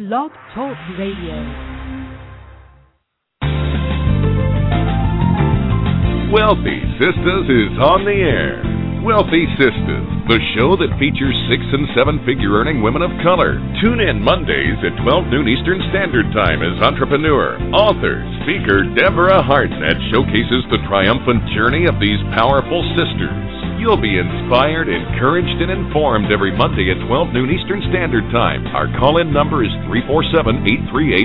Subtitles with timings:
[0.00, 1.36] Blog Talk Radio.
[6.32, 8.64] Wealthy Sistas is on the air.
[9.04, 13.60] Wealthy Sistas, the show that features six and seven figure earning women of color.
[13.84, 20.00] Tune in Mondays at 12 noon Eastern Standard Time as entrepreneur, author, speaker Deborah Hardnett
[20.08, 23.59] showcases the triumphant journey of these powerful sisters.
[23.80, 28.68] You'll be inspired, encouraged, and informed every Monday at 12 noon Eastern Standard Time.
[28.76, 31.24] Our call in number is 347 838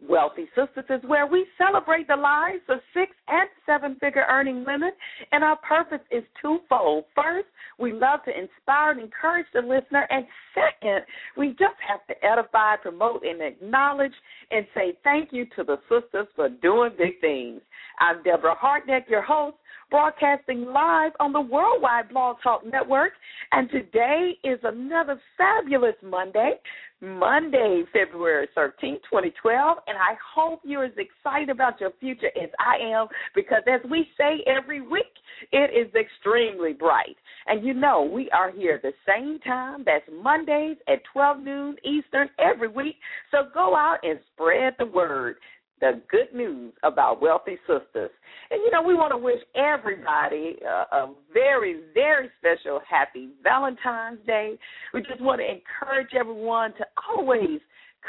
[0.07, 4.91] Wealthy Sistas is where we celebrate the lives of six and seven figure earning women,
[5.31, 7.03] and our purpose is twofold.
[7.13, 7.47] First,
[7.79, 11.01] we love to inspire and encourage the listener, and second,
[11.37, 14.13] we just have to edify, promote, and acknowledge
[14.51, 17.61] and say thank you to the sisters for doing big things.
[17.99, 19.57] I'm Deborah Hardnett, your host,
[19.89, 23.13] broadcasting live on the Worldwide Blog Talk Network,
[23.51, 26.53] and today is another fabulous Monday.
[27.01, 32.75] Monday, February 13, 2012, and I hope you're as excited about your future as I
[32.83, 35.05] am because, as we say every week,
[35.53, 37.15] it is extremely bright.
[37.47, 39.83] And you know, we are here the same time.
[39.85, 42.97] That's Mondays at 12 noon Eastern every week.
[43.31, 45.37] So go out and spread the word
[45.79, 48.09] the good news about wealthy Sistas.
[48.51, 54.19] And you know, we want to wish everybody uh, a very, very special happy Valentine's
[54.25, 54.57] Day.
[54.93, 57.59] We just want to encourage everyone to always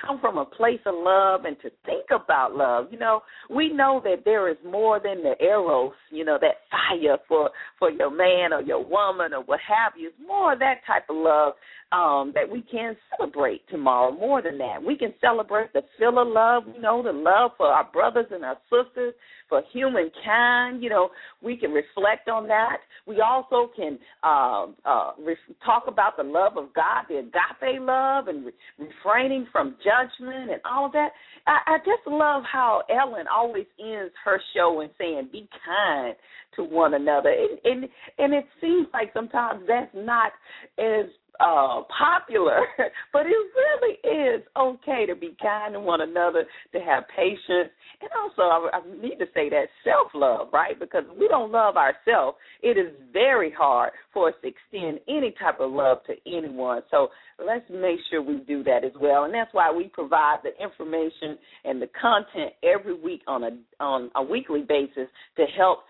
[0.00, 2.86] come from a place of love and to think about love.
[2.90, 7.18] You know, we know that there is more than the eros, you know, that fire
[7.28, 10.08] for for your man or your woman or what have you.
[10.08, 11.54] It's more of that type of love
[11.92, 14.12] um, that we can celebrate tomorrow.
[14.12, 16.62] More than that, we can celebrate the feel of love.
[16.74, 19.14] You know, the love for our brothers and our sisters,
[19.48, 20.82] for humankind.
[20.82, 21.10] You know,
[21.42, 22.78] we can reflect on that.
[23.06, 28.28] We also can uh, uh, re- talk about the love of God, the agape love,
[28.28, 31.10] and re- refraining from judgment and all of that.
[31.46, 36.14] I, I just love how Ellen always ends her show and saying, "Be kind
[36.54, 40.32] to one another," and and, and it seems like sometimes that's not
[40.78, 41.06] as
[41.40, 42.60] uh, popular,
[43.12, 47.70] but it really is okay to be kind to one another, to have patience,
[48.00, 50.78] and also I, I need to say that self love, right?
[50.78, 55.60] Because we don't love ourselves, it is very hard for us to extend any type
[55.60, 56.82] of love to anyone.
[56.90, 57.08] So
[57.44, 61.38] let's make sure we do that as well, and that's why we provide the information
[61.64, 63.50] and the content every week on a
[63.82, 65.80] on a weekly basis to help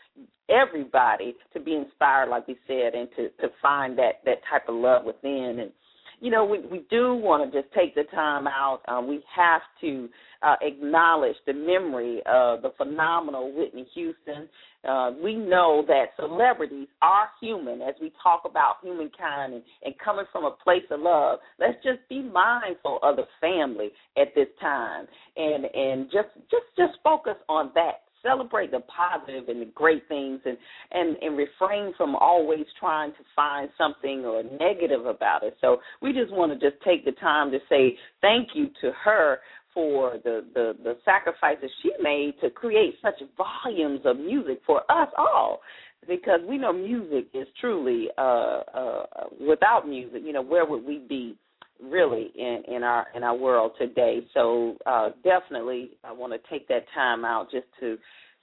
[0.49, 4.75] everybody to be inspired, like we said, and to to find that that type of
[4.75, 5.59] love within.
[5.61, 5.72] And
[6.21, 8.81] you know, we we do want to just take the time out.
[8.88, 10.09] Um, we have to
[10.43, 14.49] uh, acknowledge the memory of the phenomenal Whitney Houston.
[14.88, 20.24] Uh, we know that celebrities are human as we talk about humankind and, and coming
[20.32, 21.38] from a place of love.
[21.58, 26.98] Let's just be mindful of the family at this time and and just just just
[27.04, 30.56] focus on that celebrate the positive and the great things and
[30.92, 36.12] and and refrain from always trying to find something or negative about it so we
[36.12, 39.38] just want to just take the time to say thank you to her
[39.72, 45.08] for the, the the sacrifices she made to create such volumes of music for us
[45.16, 45.60] all
[46.08, 49.04] because we know music is truly uh uh
[49.47, 51.36] without music you know where would we be
[51.82, 54.20] really in in our in our world today.
[54.34, 57.97] So uh, definitely, I want to take that time out just to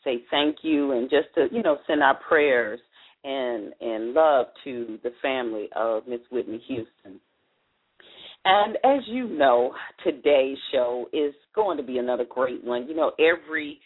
[0.03, 2.79] say thank you and just to you know send our prayers
[3.23, 7.19] and and love to the family of Miss Whitney Houston.
[8.49, 9.73] And as you know,
[10.05, 12.88] today's show is going to be another great one.
[12.88, 13.77] You know, every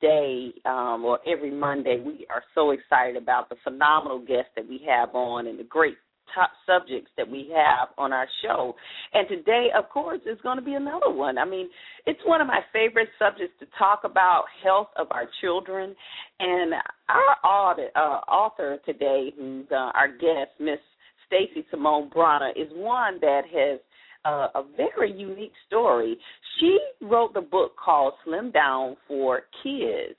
[0.00, 4.80] day um, or every Monday, we are so excited about the phenomenal guests that we
[4.88, 5.96] have on and the great
[6.34, 8.74] top subjects that we have on our show.
[9.12, 11.36] And today, of course, is going to be another one.
[11.36, 11.68] I mean,
[12.06, 15.94] it's one of my favorite subjects to talk about health of our children.
[16.38, 16.72] And
[17.10, 20.78] our audit, uh, author today, who's uh, our guest, Miss
[21.26, 23.80] Stacey Simone Bronner, is one that has
[24.24, 26.16] uh, a very unique story.
[26.58, 30.18] She wrote the book called Slim Down for Kids.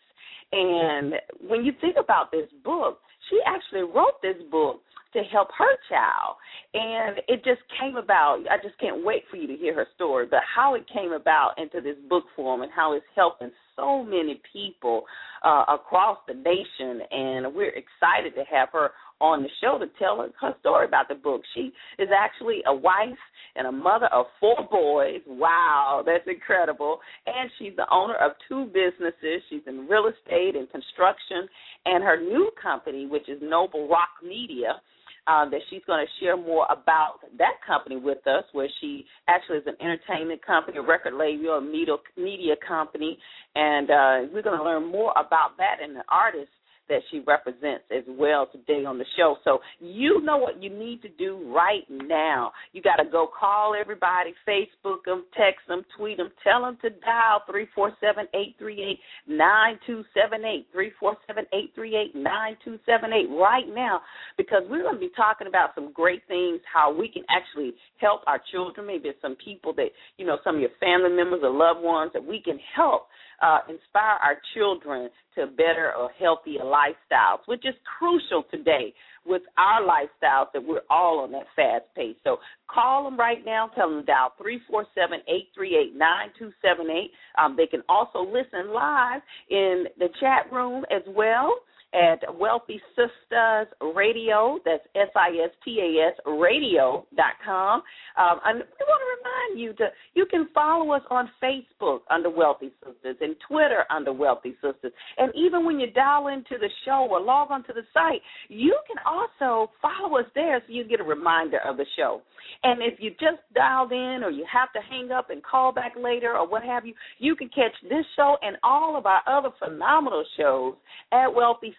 [0.52, 1.14] And
[1.48, 3.00] when you think about this book,
[3.30, 4.82] she actually wrote this book
[5.14, 6.36] to help her child.
[6.74, 8.40] And it just came about.
[8.50, 11.54] I just can't wait for you to hear her story, but how it came about
[11.58, 15.04] into this book form and how it's helping so many people
[15.44, 17.02] uh, across the nation.
[17.12, 18.92] And we're excited to have her
[19.22, 21.42] on the show to tell her, her story about the book.
[21.54, 23.22] She is actually a wife
[23.56, 25.22] and a mother of four boys.
[25.28, 27.00] Wow, that's incredible.
[27.26, 29.44] And she's the owner of two businesses.
[29.50, 31.48] She's in real estate and construction.
[31.86, 34.82] And her new company, which is Noble Rock Media,
[35.28, 39.58] uh, that she's going to share more about that company with us, where she actually
[39.58, 43.18] is an entertainment company, a record label, a media, media company,
[43.56, 46.50] and uh, we're going to learn more about that and the artist
[46.92, 49.38] that she represents as well today on the show.
[49.44, 52.52] So you know what you need to do right now.
[52.74, 56.90] You got to go call everybody, Facebook them, text them, tweet them, tell them to
[56.90, 61.72] dial three four seven eight three eight nine two seven eight three four seven eight
[61.74, 64.02] three eight nine two seven eight right now
[64.38, 68.22] because we're going to be talking about some great things how we can actually help
[68.28, 68.86] our children.
[68.86, 69.88] Maybe it's some people that
[70.18, 73.08] you know, some of your family members or loved ones that we can help
[73.42, 78.94] uh, inspire our children to better or healthier lifestyles, which is crucial today
[79.26, 82.18] with our lifestyles that we're all on that fast pace.
[82.24, 83.70] So call them right now.
[83.76, 87.10] Tell them dial 347-838-9278.
[87.38, 91.54] Um, they can also listen live in the chat room as well
[91.94, 93.66] at Wealthy Sistas
[93.96, 94.60] Radio.
[94.66, 97.82] That's S I S T A S Radio dot com.
[98.18, 102.30] Um, and we want to remind you to you can follow us on Facebook under
[102.30, 104.92] Wealthy Sistas and Twitter under Wealthy Sistas.
[105.18, 108.98] And even when you dial into the show or log onto the site, you can
[109.06, 112.22] also follow us there so you get a reminder of the show.
[112.64, 115.94] And if you just dialed in or you have to hang up and call back
[116.02, 119.50] later or what have you, you can catch this show and all of our other
[119.60, 120.76] phenomenal shows
[121.12, 121.28] at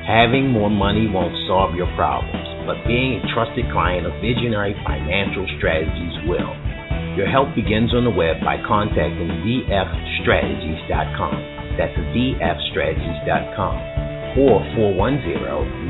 [0.06, 5.42] Having more money won't solve your problems, but being a trusted client of Visionary Financial
[5.58, 6.54] Strategies will.
[7.18, 11.74] Your help begins on the web by contacting vfstrategies.com.
[11.74, 14.62] That's vfstrategies.com or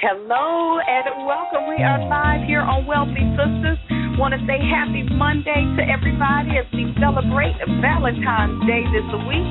[0.02, 1.70] Hello and welcome.
[1.70, 3.78] We are live here on Wealthy Sistas.
[4.18, 7.54] Want to say happy Monday to everybody as we celebrate
[7.86, 9.46] Valentine's Day this week.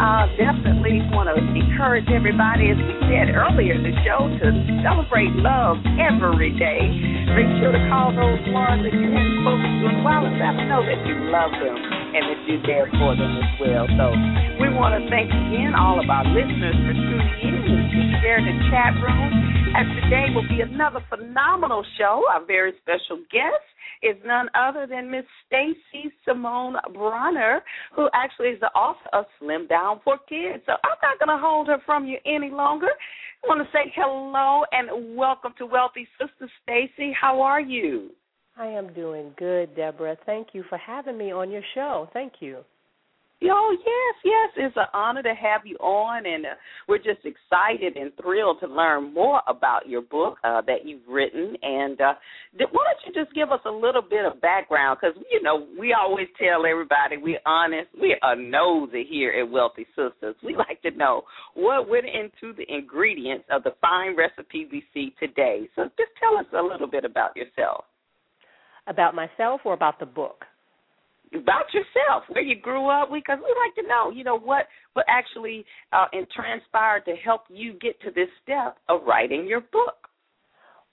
[0.00, 4.48] Uh, definitely want to encourage everybody, as we said earlier in the show, to
[4.80, 6.88] celebrate love every day.
[7.36, 10.80] Make sure to call those ones that you haven't spoken to while let them know
[10.88, 13.88] that you love them and that you're there for them as well.
[13.96, 14.12] So
[14.60, 18.56] we want to thank again all of our listeners for tuning in and sharing the
[18.68, 19.32] chat room.
[19.72, 22.24] And today will be another phenomenal show.
[22.28, 23.64] Our very special guest
[24.02, 27.62] is none other than Miss Stacey Simone Bronner,
[27.96, 30.62] who actually is the author of Slim Down for Kids.
[30.66, 32.92] So I'm not going to hold her from you any longer.
[33.42, 37.14] I want to say hello and welcome to Wealthy Sister Stacey.
[37.18, 38.10] How are you?
[38.56, 40.16] I am doing good, Deborah.
[40.26, 42.08] Thank you for having me on your show.
[42.12, 42.64] Thank you.
[43.50, 46.48] Oh yes, yes, it's an honor to have you on, and uh,
[46.86, 51.56] we're just excited and thrilled to learn more about your book uh, that you've written.
[51.62, 52.14] And uh,
[52.56, 54.98] why don't you just give us a little bit of background?
[55.00, 59.86] Because you know we always tell everybody we're honest, we are nosy here at Wealthy
[59.98, 60.34] Sistas.
[60.44, 61.22] We like to know
[61.54, 65.68] what went into the ingredients of the fine recipe we see today.
[65.74, 67.84] So just tell us a little bit about yourself.
[68.86, 70.44] About myself or about the book?
[71.34, 75.06] about yourself, where you grew up, because we like to know, you know, what what
[75.08, 80.08] actually uh, and transpired to help you get to this step of writing your book.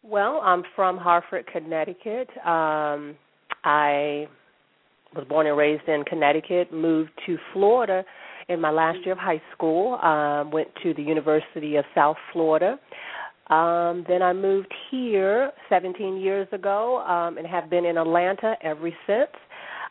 [0.01, 2.29] Well, I'm from Hartford, Connecticut.
[2.45, 3.15] Um,
[3.65, 4.27] I
[5.13, 8.05] was born and raised in Connecticut, moved to Florida
[8.47, 12.79] in my last year of high school, um, went to the University of South Florida.
[13.49, 18.89] Um, then I moved here 17 years ago um, and have been in Atlanta ever
[19.07, 19.29] since.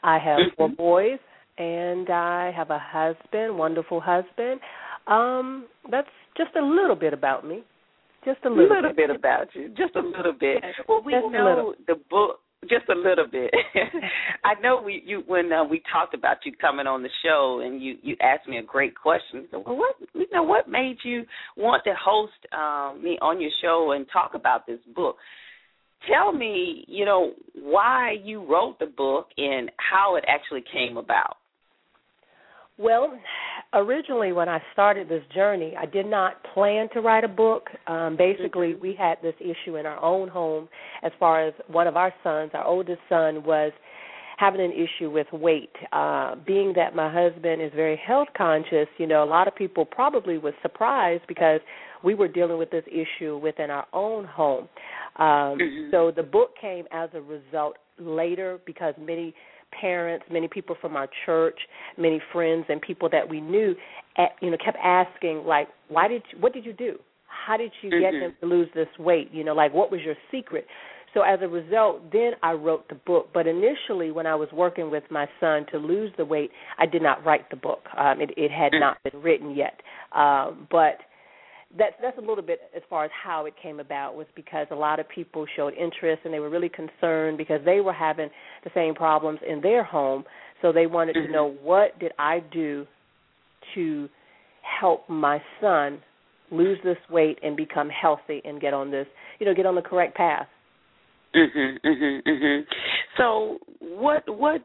[0.02, 0.56] I have mm-hmm.
[0.56, 1.18] four boys
[1.58, 4.60] and I have a husband, wonderful husband.
[5.08, 7.64] Um, that's just a little bit about me.
[8.24, 9.08] Just a little, little bit.
[9.08, 9.68] bit about you.
[9.70, 10.62] Just a little bit.
[10.88, 13.52] Well, we just know the book just a little bit.
[14.44, 17.82] I know we you when uh, we talked about you coming on the show and
[17.82, 19.46] you you asked me a great question.
[19.50, 21.24] So, well, what you know what made you
[21.56, 25.16] want to host um, me on your show and talk about this book?
[26.10, 31.36] Tell me, you know, why you wrote the book and how it actually came about.
[32.78, 33.18] Well,
[33.72, 37.68] originally when I started this journey, I did not plan to write a book.
[37.88, 40.68] Um, basically, we had this issue in our own home
[41.02, 43.72] as far as one of our sons, our oldest son, was
[44.38, 45.74] having an issue with weight.
[45.92, 49.84] Uh, being that my husband is very health conscious, you know, a lot of people
[49.84, 51.60] probably was surprised because
[52.04, 54.68] we were dealing with this issue within our own home.
[55.16, 55.90] Um, mm-hmm.
[55.90, 59.34] So the book came as a result later because many
[59.72, 61.58] parents, many people from our church,
[61.96, 63.74] many friends and people that we knew,
[64.16, 66.98] at, you know, kept asking like, "Why did you, what did you do?
[67.26, 68.20] How did you get mm-hmm.
[68.20, 69.30] them to lose this weight?
[69.32, 70.66] You know, like what was your secret?"
[71.14, 73.30] So as a result, then I wrote the book.
[73.32, 77.02] But initially, when I was working with my son to lose the weight, I did
[77.02, 77.80] not write the book.
[77.96, 78.80] Um, it, it had mm.
[78.80, 79.80] not been written yet.
[80.14, 80.98] Um, but
[81.76, 84.74] that's that's a little bit as far as how it came about was because a
[84.74, 88.30] lot of people showed interest and they were really concerned because they were having
[88.64, 90.24] the same problems in their home.
[90.62, 91.26] So they wanted mm-hmm.
[91.26, 92.86] to know what did I do
[93.74, 94.08] to
[94.80, 96.00] help my son
[96.50, 99.06] lose this weight and become healthy and get on this
[99.38, 100.46] you know get on the correct path?
[101.34, 102.62] Mhm mhm mhm
[103.18, 104.62] so what what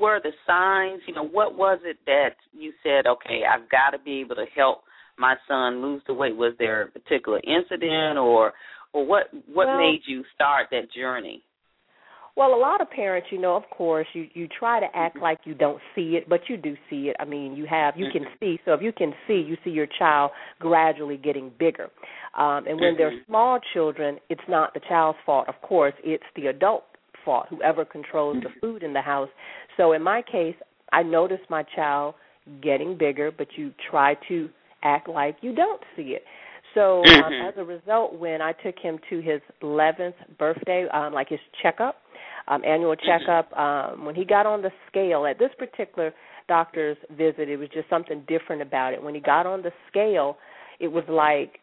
[0.00, 1.02] were the signs?
[1.06, 4.46] You know what was it that you said okay I've got to be able to
[4.56, 4.82] help
[5.20, 6.36] my son lose the weight?
[6.36, 8.52] Was there a particular incident or
[8.92, 11.42] or what what well, made you start that journey?
[12.36, 15.24] Well, a lot of parents, you know, of course, you you try to act mm-hmm.
[15.24, 17.16] like you don't see it, but you do see it.
[17.20, 18.24] I mean, you have you mm-hmm.
[18.24, 18.58] can see.
[18.64, 21.88] So if you can see, you see your child gradually getting bigger.
[22.38, 22.98] Um and when mm-hmm.
[22.98, 26.84] they're small children, it's not the child's fault, of course, it's the adult
[27.24, 28.60] fault, whoever controls the mm-hmm.
[28.60, 29.28] food in the house.
[29.76, 30.56] So in my case,
[30.92, 32.14] I noticed my child
[32.62, 34.48] getting bigger, but you try to
[34.82, 36.24] act like you don't see it.
[36.74, 37.48] So um, mm-hmm.
[37.48, 41.96] as a result, when I took him to his 11th birthday, um, like his checkup,
[42.48, 43.24] um, annual mm-hmm.
[43.24, 46.12] checkup, um, when he got on the scale at this particular
[46.48, 49.02] doctor's visit, it was just something different about it.
[49.02, 50.36] When he got on the scale,
[50.78, 51.58] it was like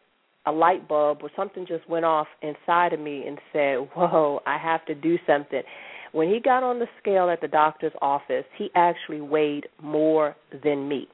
[0.46, 4.56] a light bulb or something just went off inside of me and said, "Whoa, I
[4.56, 5.62] have to do something."
[6.12, 10.88] When he got on the scale at the doctor's office, he actually weighed more than
[10.88, 11.08] me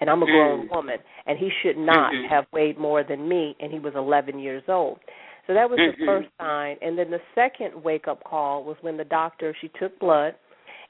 [0.00, 0.70] and I'm a grown mm.
[0.70, 2.32] woman, and he should not mm-hmm.
[2.32, 4.98] have weighed more than me, and he was 11 years old.
[5.46, 6.00] So that was mm-hmm.
[6.00, 9.70] the first sign, and then the second wake up call was when the doctor she
[9.78, 10.34] took blood,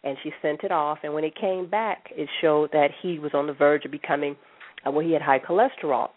[0.03, 3.33] and she sent it off, and when it came back, it showed that he was
[3.35, 4.37] on the verge of becoming,
[4.87, 6.09] uh, well, he had high cholesterol.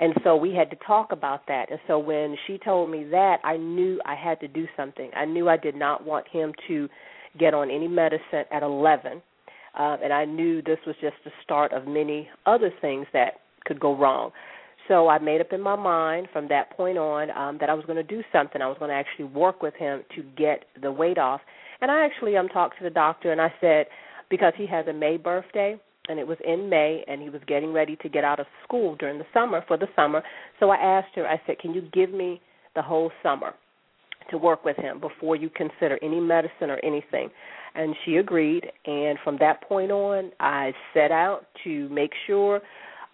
[0.00, 1.70] And so we had to talk about that.
[1.70, 5.10] And so when she told me that, I knew I had to do something.
[5.14, 6.88] I knew I did not want him to
[7.38, 9.22] get on any medicine at 11
[9.78, 13.80] um, and I knew this was just the start of many other things that could
[13.80, 14.30] go wrong.
[14.88, 17.84] So I made up in my mind from that point on um, that I was
[17.86, 18.60] going to do something.
[18.60, 21.40] I was going to actually work with him to get the weight off.
[21.80, 23.86] And I actually um talked to the doctor and I said
[24.30, 25.78] because he has a May birthday
[26.08, 28.94] and it was in May and he was getting ready to get out of school
[28.96, 30.22] during the summer for the summer.
[30.60, 31.26] So I asked her.
[31.26, 32.40] I said, "Can you give me
[32.74, 33.54] the whole summer
[34.30, 37.30] to work with him before you consider any medicine or anything?"
[37.74, 38.66] And she agreed.
[38.86, 42.56] And from that point on, I set out to make sure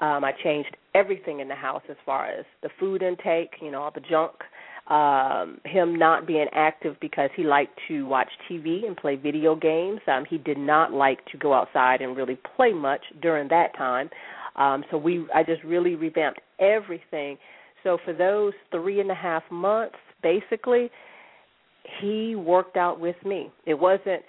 [0.01, 3.83] um, I changed everything in the house as far as the food intake, you know,
[3.83, 4.33] all the junk.
[4.89, 10.01] Um, him not being active because he liked to watch TV and play video games.
[10.09, 14.11] Um, he did not like to go outside and really play much during that time.
[14.57, 17.39] Um, so we, I just really revamped everything.
[17.85, 20.91] So for those three and a half months, basically,
[22.01, 23.51] he worked out with me.
[23.67, 24.23] It wasn't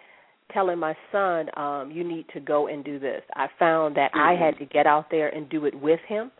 [0.53, 3.21] telling my son, um, you need to go and do this.
[3.35, 4.19] I found that mm-hmm.
[4.19, 6.31] I had to get out there and do it with him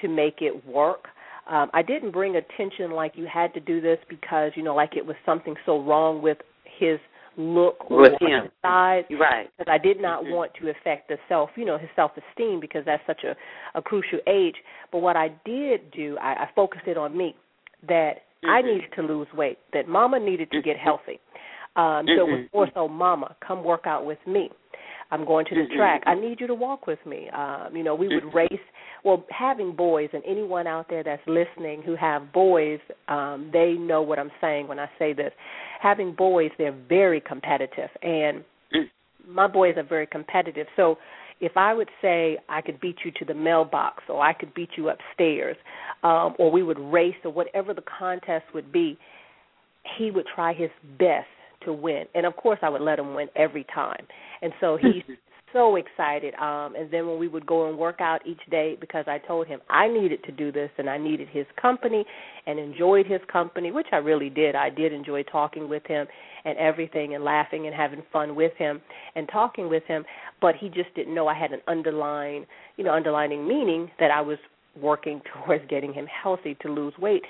[0.00, 1.06] to make it work.
[1.48, 4.96] Um, I didn't bring attention like you had to do this because, you know, like
[4.96, 6.38] it was something so wrong with
[6.78, 6.98] his
[7.36, 8.44] look or with him.
[8.44, 9.04] his size.
[9.10, 9.48] Right.
[9.58, 10.34] Because I did not mm-hmm.
[10.34, 13.34] want to affect the self, you know, his self esteem because that's such a,
[13.78, 14.56] a crucial age.
[14.92, 17.34] But what I did do, I, I focused it on me
[17.88, 18.12] that
[18.44, 18.50] mm-hmm.
[18.50, 20.84] I needed to lose weight, that mama needed to get mm-hmm.
[20.84, 21.20] healthy
[21.76, 24.50] Um, so it was more so, Mama, come work out with me.
[25.12, 26.02] I'm going to the track.
[26.06, 27.28] I need you to walk with me.
[27.30, 28.52] Um, you know, we would race.
[29.04, 34.02] Well, having boys and anyone out there that's listening who have boys, um, they know
[34.02, 35.32] what I'm saying when I say this.
[35.80, 38.88] Having boys, they're very competitive, and Mm.
[39.26, 40.68] my boys are very competitive.
[40.76, 40.98] So
[41.40, 44.70] if I would say I could beat you to the mailbox, or I could beat
[44.76, 45.56] you upstairs,
[46.04, 48.96] um, or we would race, or whatever the contest would be,
[49.96, 51.26] he would try his best
[51.64, 52.04] to win.
[52.14, 54.06] And of course, I would let him win every time.
[54.42, 55.16] And so he's
[55.52, 56.34] so excited.
[56.34, 59.46] Um, and then when we would go and work out each day, because I told
[59.46, 62.04] him I needed to do this and I needed his company
[62.46, 64.54] and enjoyed his company, which I really did.
[64.54, 66.06] I did enjoy talking with him
[66.44, 68.80] and everything and laughing and having fun with him
[69.14, 70.04] and talking with him.
[70.40, 74.20] But he just didn't know I had an underlying, you know, underlining meaning that I
[74.20, 74.38] was
[74.80, 77.22] working towards getting him healthy to lose weight.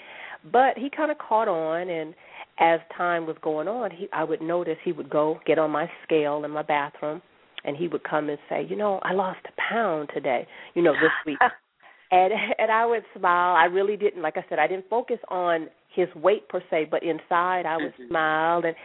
[0.53, 2.15] But he kind of caught on and
[2.61, 5.91] as time was going on, he I would notice he would go get on my
[6.05, 7.23] scale in my bathroom
[7.65, 10.93] and he would come and say, "You know, I lost a pound today, you know,
[10.93, 11.39] this week."
[12.11, 13.57] and and I would smile.
[13.57, 17.03] I really didn't like I said, I didn't focus on his weight per se, but
[17.03, 18.09] inside I would Mhm.
[18.09, 18.77] smile and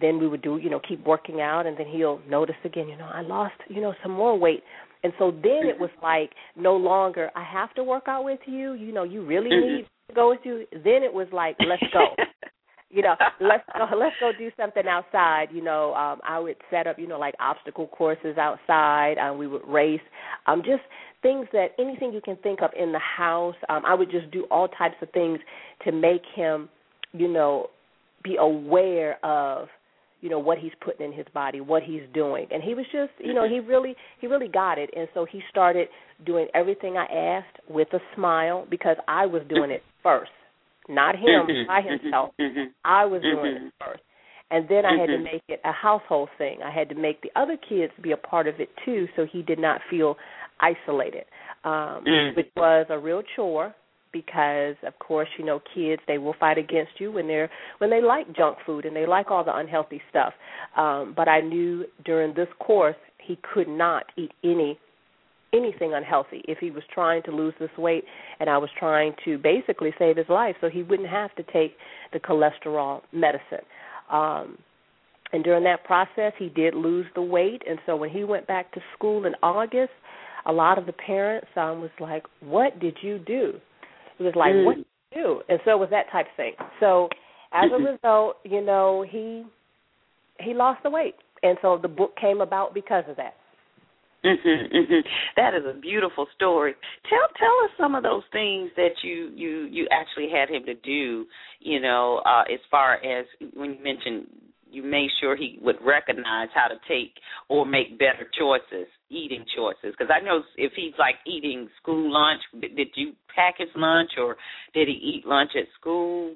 [0.00, 2.96] then we would do, you know, keep working out and then he'll notice again, you
[2.96, 4.62] know, I lost, you know, some more weight.
[5.02, 8.74] And so then it was like no longer I have to work out with you,
[8.74, 9.60] you know, you really Mhm.
[9.60, 10.66] need to go with you.
[10.72, 12.14] Then it was like, let's go
[12.90, 16.86] you know let's go let's go do something outside you know um i would set
[16.86, 20.00] up you know like obstacle courses outside um we would race
[20.46, 20.82] um just
[21.22, 24.44] things that anything you can think of in the house um i would just do
[24.50, 25.38] all types of things
[25.84, 26.68] to make him
[27.12, 27.68] you know
[28.22, 29.68] be aware of
[30.20, 32.46] you know what he's putting in his body what he's doing.
[32.50, 34.90] And he was just you know he really he really got it.
[34.96, 35.88] And so he started
[36.26, 40.30] doing everything i asked with a smile because i was doing it first
[40.90, 42.72] not him Mhm, by himself mhm.
[42.84, 44.02] I was doing it first.
[44.52, 46.60] And then I had to make it a household thing.
[46.62, 49.42] I had to make the other kids be a part of it too so he
[49.42, 50.16] did not feel
[50.60, 51.24] isolated.
[51.64, 52.36] Um Mm.
[52.36, 53.74] which was a real chore
[54.12, 58.00] because of course, you know, kids they will fight against you when they're when they
[58.02, 60.34] like junk food and they like all the unhealthy stuff.
[60.76, 64.78] Um but I knew during this course he could not eat any
[65.52, 68.04] anything unhealthy if he was trying to lose this weight
[68.38, 71.76] and I was trying to basically save his life so he wouldn't have to take
[72.12, 73.64] the cholesterol medicine.
[74.10, 74.58] Um
[75.32, 78.72] and during that process he did lose the weight and so when he went back
[78.72, 79.92] to school in August,
[80.46, 83.60] a lot of the parents um was like, "What did you do?"
[84.18, 84.64] It was like, Mm.
[84.64, 86.54] "What did you do?" And so it was that type of thing.
[86.78, 87.08] So
[87.52, 89.44] as a result, you know, he
[90.40, 91.14] he lost the weight.
[91.42, 93.34] And so the book came about because of that.
[94.24, 95.04] Mhm, mhm.
[95.36, 96.74] That is a beautiful story.
[97.08, 100.74] Tell tell us some of those things that you you you actually had him to
[100.74, 101.26] do.
[101.60, 104.26] You know, uh, as far as when you mentioned
[104.70, 107.14] you made sure he would recognize how to take
[107.48, 109.94] or make better choices, eating choices.
[109.98, 114.10] Because I know if he's like eating school lunch, did did you pack his lunch
[114.18, 114.36] or
[114.74, 116.34] did he eat lunch at school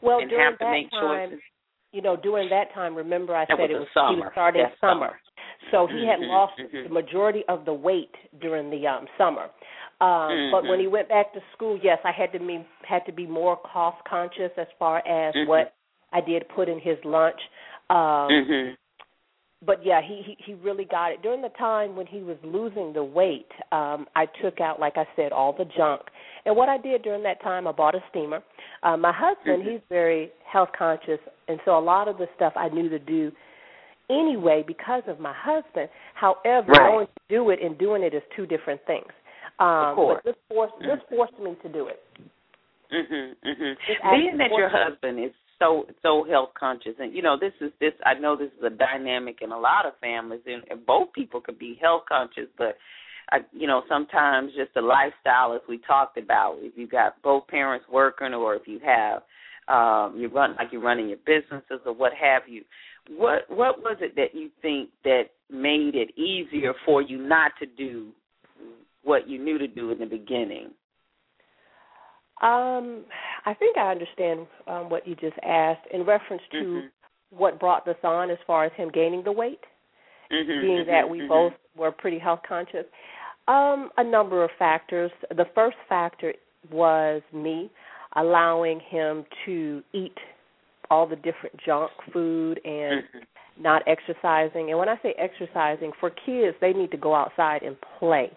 [0.00, 1.42] Well, and during have to that make time, choices?
[1.92, 4.16] You know, during that time, remember I That said was it was summer.
[4.16, 4.94] he was starting summer.
[4.94, 5.20] summer.
[5.72, 6.84] So he had Mhm, lost mhm.
[6.84, 9.50] the majority of the weight during the um summer.
[10.00, 10.68] Um but Mhm.
[10.68, 13.56] when he went back to school, yes, I had to be had to be more
[13.56, 15.46] cost conscious as far as Mhm.
[15.46, 15.74] what
[16.12, 17.40] I did put in his lunch.
[17.90, 18.30] Um
[19.64, 21.22] but yeah, he, he he really got it.
[21.22, 25.06] During the time when he was losing the weight, um, I took out, like I
[25.16, 26.02] said, all the junk.
[26.46, 28.42] And what I did during that time, I bought a steamer.
[28.82, 29.72] Uh, my husband, Mhm.
[29.72, 33.32] he's very health conscious, and so a lot of the stuff I knew to do
[34.08, 35.88] anyway because of my husband.
[36.14, 36.90] However, Right.
[36.90, 39.10] knowing to do it and doing it is two different things.
[39.58, 40.20] Um, Of course.
[40.24, 42.02] But this forced this forced me to do it.
[42.90, 43.36] Mhm.
[43.44, 43.76] Mhm.
[44.10, 47.94] Being that your husband is so so health conscious, and you know this is this.
[48.04, 51.40] I know this is a dynamic in a lot of families, and, and both people
[51.40, 52.78] could be health conscious, but
[53.32, 57.46] I, you know sometimes just the lifestyle, as we talked about, if you got both
[57.48, 59.22] parents working, or if you have
[59.68, 62.64] um, you run like you're running your businesses or what have you.
[63.08, 67.66] What what was it that you think that made it easier for you not to
[67.66, 68.08] do
[69.02, 70.70] what you knew to do in the beginning?
[72.42, 73.04] Um,
[73.44, 76.90] I think I understand um, what you just asked in reference to Mhm.
[77.30, 79.64] what brought this on as far as him gaining the weight,
[80.30, 81.28] Mhm, being mhm, that we mhm.
[81.28, 82.86] both were pretty health conscious.
[83.48, 85.10] Um, a number of factors.
[85.30, 86.32] The first factor
[86.70, 87.70] was me
[88.16, 90.16] allowing him to eat
[90.90, 93.26] all the different junk food and Mhm.
[93.56, 94.70] not exercising.
[94.70, 98.30] And when I say exercising, for kids, they need to go outside and play.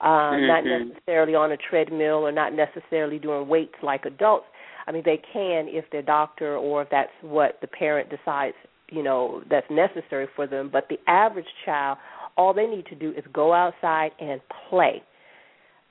[0.00, 0.90] Um, not Mhm.
[0.90, 4.46] necessarily on a treadmill or not necessarily doing weights like adults.
[4.86, 8.56] I mean, they can if their doctor or if that's what the parent decides
[8.90, 10.68] you know that's necessary for them.
[10.72, 11.98] But the average child,
[12.38, 15.02] all they need to do is go outside and play,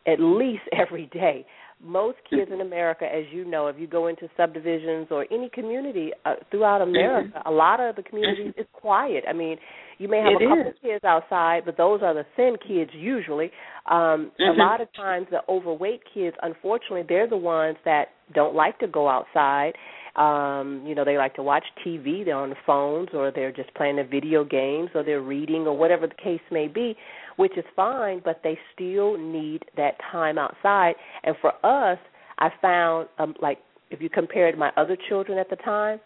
[0.07, 1.45] at least every day.
[1.79, 6.09] Most kids in America, as you know, if you go into subdivisions or any community
[6.25, 7.47] uh, throughout America, mm-hmm.
[7.47, 9.25] a lot of the communities is quiet.
[9.29, 9.57] I mean,
[9.99, 10.77] you may have it a couple is.
[10.81, 13.51] kids outside, but those are the thin kids usually.
[13.85, 14.59] Um mm-hmm.
[14.59, 18.87] A lot of times, the overweight kids, unfortunately, they're the ones that don't like to
[18.87, 19.73] go outside
[20.17, 23.73] um you know they like to watch tv they're on the phones or they're just
[23.75, 26.95] playing the video games or they're reading or whatever the case may be
[27.35, 30.95] which is fine but they still need that time outside.
[31.23, 31.99] And for us
[32.39, 33.59] i found um like
[33.91, 35.99] if you compared my other children at the time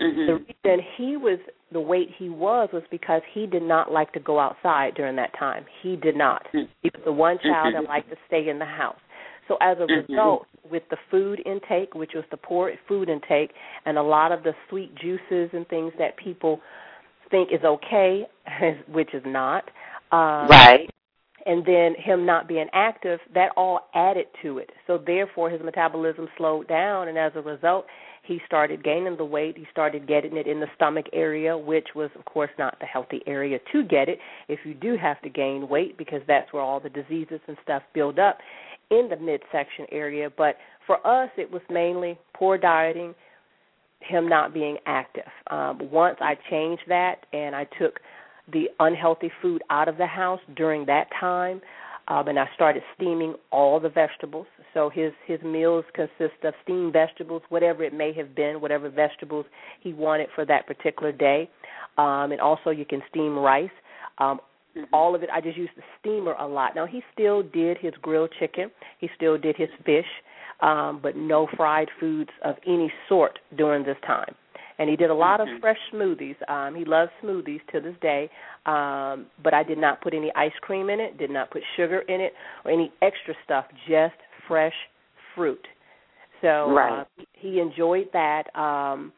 [0.00, 0.26] mm-hmm.
[0.26, 1.38] the reason he was
[1.72, 5.30] the weight he was was because he did not like to go outside during that
[5.38, 5.64] time.
[5.82, 6.42] He did not.
[6.48, 6.72] Mm-hmm.
[6.82, 8.98] he was the one child that liked to stay in the house
[9.50, 10.12] so as a mm-hmm.
[10.12, 13.50] result, with the food intake, which was the poor food intake,
[13.84, 16.60] and a lot of the sweet juices and things that people
[17.32, 18.22] think is okay,
[18.88, 19.64] which is not.
[20.12, 20.88] Um, right.
[21.46, 24.70] And then him not being active, that all added to it.
[24.86, 27.86] So therefore, his metabolism slowed down, and as a result,
[28.22, 29.56] he started gaining the weight.
[29.56, 33.22] He started getting it in the stomach area, which was, of course, not the healthy
[33.26, 36.78] area to get it if you do have to gain weight because that's where all
[36.78, 38.38] the diseases and stuff build up
[38.90, 40.30] in the midsection area.
[40.36, 43.14] But for us, it was mainly poor dieting,
[44.00, 45.30] him not being active.
[45.50, 48.00] Um, once I changed that and I took
[48.52, 51.60] the unhealthy food out of the house during that time,
[52.08, 54.46] um, and I started steaming all the vegetables.
[54.74, 59.46] So his his meals consist of steamed vegetables, whatever it may have been, whatever vegetables
[59.80, 61.48] he wanted for that particular day,
[61.98, 63.70] um, and also you can steam rice.
[64.18, 64.40] Um,
[64.76, 64.94] Mm-hmm.
[64.94, 66.74] All of it, I just used the steamer a lot.
[66.74, 70.06] Now he still did his grilled chicken, he still did his fish,
[70.60, 74.34] um, but no fried foods of any sort during this time.
[74.78, 75.56] And he did a lot mm-hmm.
[75.56, 76.36] of fresh smoothies.
[76.48, 78.30] Um, he loves smoothies to this day,
[78.64, 82.00] um, but I did not put any ice cream in it, did not put sugar
[82.00, 82.32] in it,
[82.64, 83.66] or any extra stuff.
[83.86, 84.14] Just
[84.48, 84.72] fresh
[85.34, 85.66] fruit.
[86.40, 87.00] So right.
[87.00, 89.12] uh, he enjoyed that, um,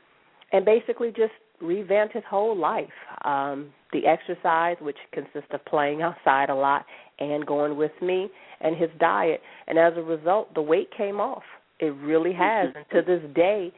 [0.50, 2.88] and basically just revamped his whole life.
[3.24, 6.84] Um, the exercise, which consists of playing outside a lot
[7.18, 9.40] and going with me, and his diet.
[9.66, 11.42] And as a result, the weight came off.
[11.78, 12.68] It really has.
[12.68, 12.78] Mm-hmm.
[12.78, 13.72] And to this day,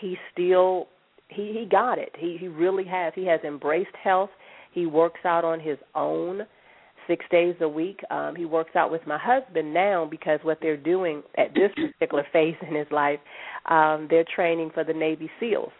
[0.00, 0.88] he still
[1.28, 2.14] he he got it.
[2.18, 3.12] He he really has.
[3.14, 4.30] He has embraced health.
[4.72, 6.42] He works out on his own
[7.06, 8.00] six days a week.
[8.10, 12.24] Um, he works out with my husband now because what they're doing at this particular
[12.32, 13.18] phase in his life,
[13.68, 15.72] um, they're training for the Navy SEALs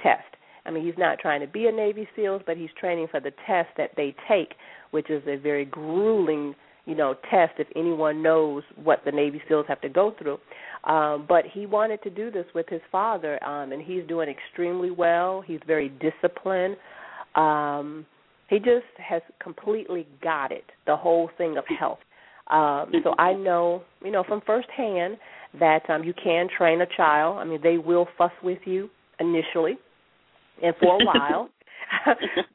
[0.00, 0.22] test.
[0.66, 3.32] I mean, he's not trying to be a Navy SEALs, but he's training for the
[3.46, 4.54] test that they take,
[4.90, 6.54] which is a very grueling,
[6.86, 7.52] you know, test.
[7.58, 10.38] If anyone knows what the Navy SEALs have to go through,
[10.84, 14.90] um, but he wanted to do this with his father, um, and he's doing extremely
[14.90, 15.42] well.
[15.46, 16.76] He's very disciplined.
[17.34, 18.06] Um,
[18.48, 21.98] he just has completely got it, the whole thing of health.
[22.50, 25.18] Um, so I know, you know, from firsthand
[25.60, 27.38] that um, you can train a child.
[27.38, 28.88] I mean, they will fuss with you
[29.20, 29.78] initially
[30.62, 31.48] and for a while.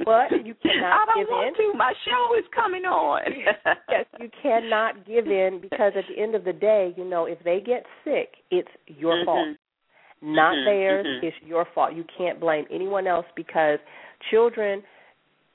[0.06, 1.72] but you cannot I don't give want in.
[1.72, 1.78] to.
[1.78, 3.22] My show is coming on.
[3.89, 7.39] yes, you cannot give in because at the end of the day, you know, if
[7.44, 9.26] they get sick, it's your mm-hmm.
[9.26, 9.58] fault.
[10.22, 11.24] Not Mhm, theirs, mhm.
[11.28, 11.94] it's your fault.
[11.94, 13.80] You can't blame anyone else because
[14.32, 14.82] children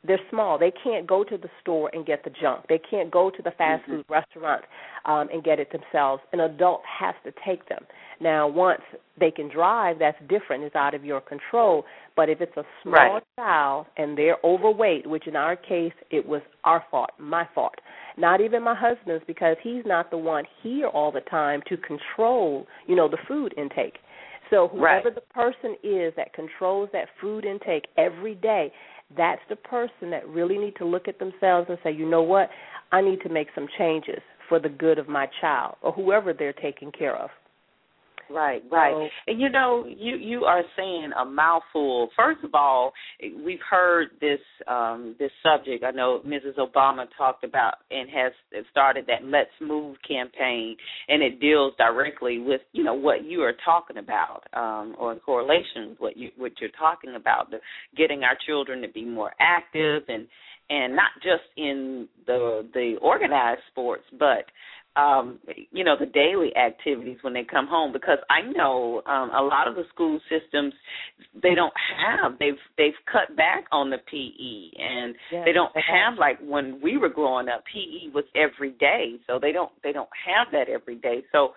[0.04, 0.58] they're small.
[0.58, 2.66] They can't go to the store and get the junk.
[2.68, 3.86] They can't go to the fast Mhm.
[3.86, 4.64] food restaurant
[5.04, 6.22] um, and get it themselves.
[6.32, 7.84] An adult has to take them.
[8.20, 8.82] Now, once
[9.16, 10.64] they can drive, that's different.
[10.64, 11.84] It's out of your control.
[12.14, 13.22] But if it's a small Right.
[13.36, 17.80] child and they're overweight, which in our case it was our fault, my fault,
[18.16, 22.66] not even my husband's, because he's not the one here all the time to control,
[22.86, 24.00] you know, the food intake.
[24.50, 25.14] So whoever Right.
[25.14, 28.72] the person is that controls that food intake every day,
[29.16, 32.50] that's the person that really need to look at themselves and say, you know what,
[32.92, 36.52] I need to make some changes for the good of my child or whoever they're
[36.52, 37.30] taking care of.
[38.30, 38.92] Right, right.
[38.92, 42.10] So- and you know, you you are saying a mouthful.
[42.16, 42.92] First of all,
[43.44, 45.84] we've heard this um this subject.
[45.84, 46.56] I know Mrs.
[46.56, 48.32] Obama talked about and has
[48.70, 50.76] started that Let's Move campaign
[51.08, 55.20] and it deals directly with, you know, what you are talking about um or in
[55.20, 57.58] correlation with what you what you're talking about, the
[57.96, 60.26] getting our children to be more active and
[60.70, 64.44] and not just in the the organized sports, but
[64.98, 65.38] um
[65.70, 69.68] you know the daily activities when they come home because i know um a lot
[69.68, 70.72] of the school systems
[71.42, 76.18] they don't have they've they've cut back on the pe and Yes, they don't have.
[76.18, 80.08] like when we were growing up pe was every day so they don't they don't
[80.26, 81.22] have that every day.
[81.32, 81.52] So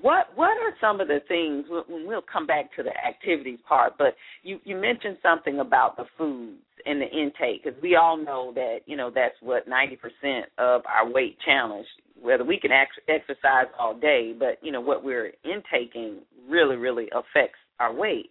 [0.00, 1.64] what what are some of the things?
[1.68, 6.04] We'll, we'll come back to the activities part, but you you mentioned something about the
[6.16, 10.46] foods and the intake because we all know that you know that's what ninety percent
[10.58, 11.86] of our weight challenge.
[12.20, 17.08] Whether we can ex- exercise all day, but you know what we're intaking really really
[17.12, 18.30] affects our weight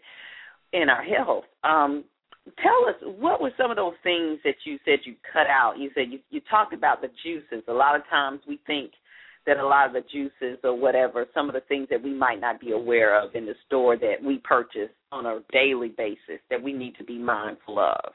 [0.73, 1.45] and our health.
[1.63, 2.03] Um,
[2.61, 5.77] tell us what were some of those things that you said you cut out.
[5.77, 7.63] You said you you talked about the juices.
[7.67, 8.91] A lot of times we think
[9.47, 12.39] that a lot of the juices or whatever, some of the things that we might
[12.39, 16.61] not be aware of in the store that we purchase on a daily basis that
[16.61, 18.11] we need to be mindful of.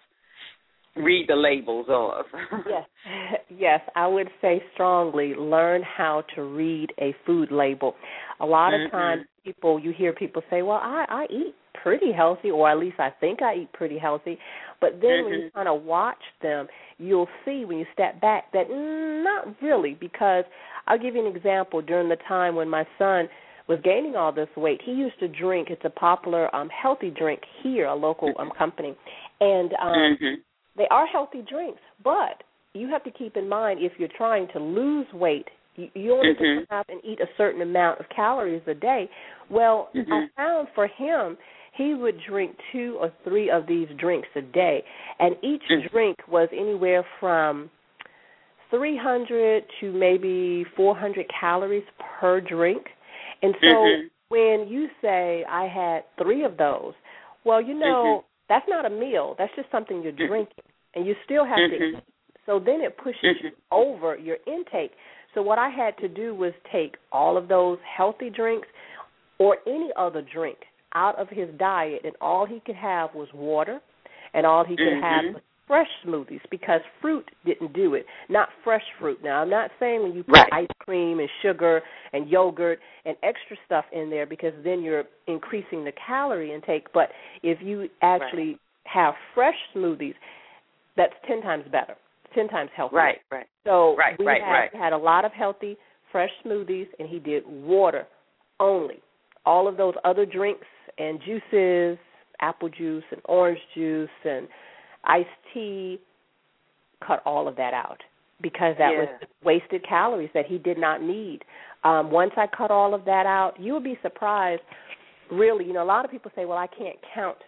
[0.95, 2.27] Read the labels of.
[2.69, 7.95] yes, yes, I would say strongly learn how to read a food label.
[8.41, 8.97] A lot of mm-hmm.
[8.97, 12.99] times, people you hear people say, "Well, I I eat pretty healthy, or at least
[12.99, 14.39] I think I eat pretty healthy,"
[14.81, 15.25] but then mm-hmm.
[15.25, 15.59] when you mm-hmm.
[15.59, 20.45] kind of watch them, you'll see when you step back that mm, not really because
[20.87, 21.83] I'll give you an example.
[21.83, 23.29] During the time when my son
[23.69, 25.69] was gaining all this weight, he used to drink.
[25.71, 28.97] It's a popular um healthy drink here, a local um company,
[29.41, 30.35] and um mm-hmm.
[30.77, 31.81] they are healthy drinks.
[32.03, 32.43] But
[32.75, 36.35] you have to keep in mind if you're trying to lose weight, you, you only
[36.35, 36.65] mm-hmm.
[36.71, 39.09] have and eat a certain amount of calories a day.
[39.51, 40.13] Well, mm-hmm.
[40.13, 41.37] I found for him
[41.77, 44.83] he would drink two or three of these drinks a day,
[45.19, 45.87] and each mm-hmm.
[45.93, 47.71] drink was anywhere from
[48.71, 51.85] 300 to maybe 400 calories
[52.21, 52.83] per drink.
[53.43, 54.07] And so mm-hmm.
[54.29, 56.95] when you say I had 3 of those,
[57.45, 58.27] well, you know, mm-hmm.
[58.49, 59.35] that's not a meal.
[59.39, 60.27] That's just something you're mm-hmm.
[60.27, 62.03] drinking and you still have to eat.
[62.47, 64.93] So then it pushes you over your intake.
[65.35, 68.69] So what I had to do was take all of those healthy drinks
[69.39, 70.59] or any other drink
[70.95, 73.81] out of his diet and all he could have was water
[74.35, 75.35] and all he could have mm-hmm.
[75.35, 78.05] was fresh smoothies because fruit didn't do it.
[78.29, 79.19] Not fresh fruit.
[79.23, 80.53] Now, I'm not saying when you put right.
[80.53, 81.81] ice cream and sugar
[82.13, 86.93] and yogurt and extra stuff in there because then you're increasing the calorie intake.
[86.93, 87.09] But
[87.43, 88.59] if you actually right.
[88.85, 90.15] have fresh smoothies,
[90.97, 91.97] that's 10 times better,
[92.35, 92.99] 10 times healthier.
[92.99, 93.47] Right, right.
[93.65, 94.75] So right, we right, had, right.
[94.75, 95.77] had a lot of healthy,
[96.11, 98.07] fresh smoothies, and he did water
[98.61, 99.03] only.
[99.45, 100.67] All of those other drinks
[100.99, 101.99] and juices,
[102.41, 104.49] apple juice and orange juice and
[105.05, 105.99] iced tea,
[107.07, 108.01] cut all of that out
[108.41, 108.99] because that yeah.
[108.99, 109.09] was
[109.45, 111.41] wasted calories that he did not need.
[111.85, 114.63] Um, once I cut all of that out, you would be surprised.
[115.31, 117.39] Really, you know, a lot of people say, "Well, I can't count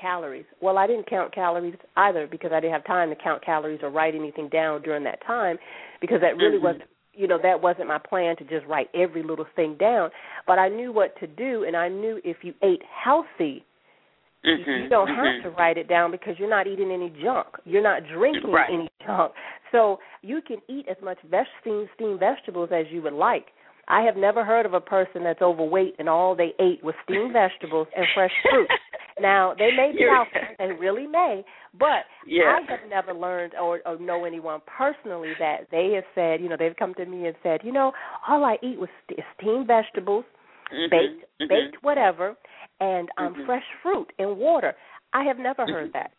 [0.00, 3.80] calories." Well, I didn't count calories either because I didn't have time to count calories
[3.82, 5.58] or write anything down during that time
[6.00, 6.64] because that really mm-hmm.
[6.64, 10.10] wasn't you know that wasn't my plan to just write every little thing down
[10.46, 13.64] but i knew what to do and i knew if you ate healthy
[14.46, 15.42] Mm-hmm, you don't mm-hmm.
[15.42, 17.48] have to write it down because you're not eating any junk.
[17.64, 18.70] You're not drinking right.
[18.72, 19.32] any junk.
[19.72, 23.46] So you can eat as much veg- steamed, steamed vegetables as you would like.
[23.88, 27.32] I have never heard of a person that's overweight and all they ate was steamed
[27.32, 28.68] vegetables and fresh fruit.
[29.20, 31.44] Now they may be out there, they really may,
[31.78, 32.58] but yeah.
[32.58, 36.56] I have never learned or, or know anyone personally that they have said, you know,
[36.58, 37.92] they've come to me and said, you know,
[38.28, 38.90] all I eat was
[39.38, 40.24] steamed vegetables,
[40.72, 41.48] mm-hmm, baked, mm-hmm.
[41.48, 42.36] baked whatever,
[42.80, 43.46] and um mm-hmm.
[43.46, 44.74] fresh fruit and water.
[45.12, 46.10] I have never heard that.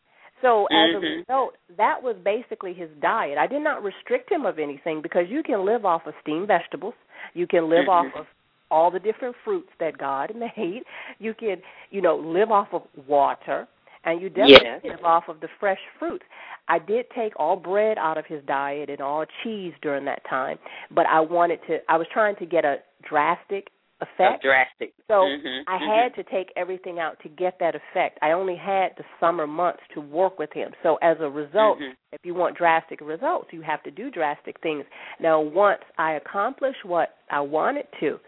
[0.42, 1.18] So as a Mhm.
[1.20, 3.38] result, that was basically his diet.
[3.38, 6.94] I did not restrict him of anything because you can live off of steamed vegetables.
[7.34, 7.90] You can live Mhm.
[7.90, 8.28] off of
[8.72, 10.84] all the different fruits that God made.
[11.20, 11.58] You can,
[11.92, 13.68] you know, live off of water
[14.04, 14.82] and you definitely Yes.
[14.84, 16.24] live off of the fresh fruits.
[16.70, 20.58] I did take all bread out of his diet and all cheese during that time,
[20.92, 22.78] but I wanted to I was trying to get a
[23.08, 23.70] drastic
[24.02, 24.44] effect.
[24.44, 24.94] drastic.
[25.08, 25.88] So Mhm, I mhm.
[26.04, 28.20] had to take everything out to get that effect.
[28.22, 30.74] I only had the summer months to work with him.
[30.84, 31.96] So as a result, Mhm.
[32.12, 34.86] if you want drastic results, you have to do drastic things.
[35.20, 38.20] Now, once I accomplished what I wanted to,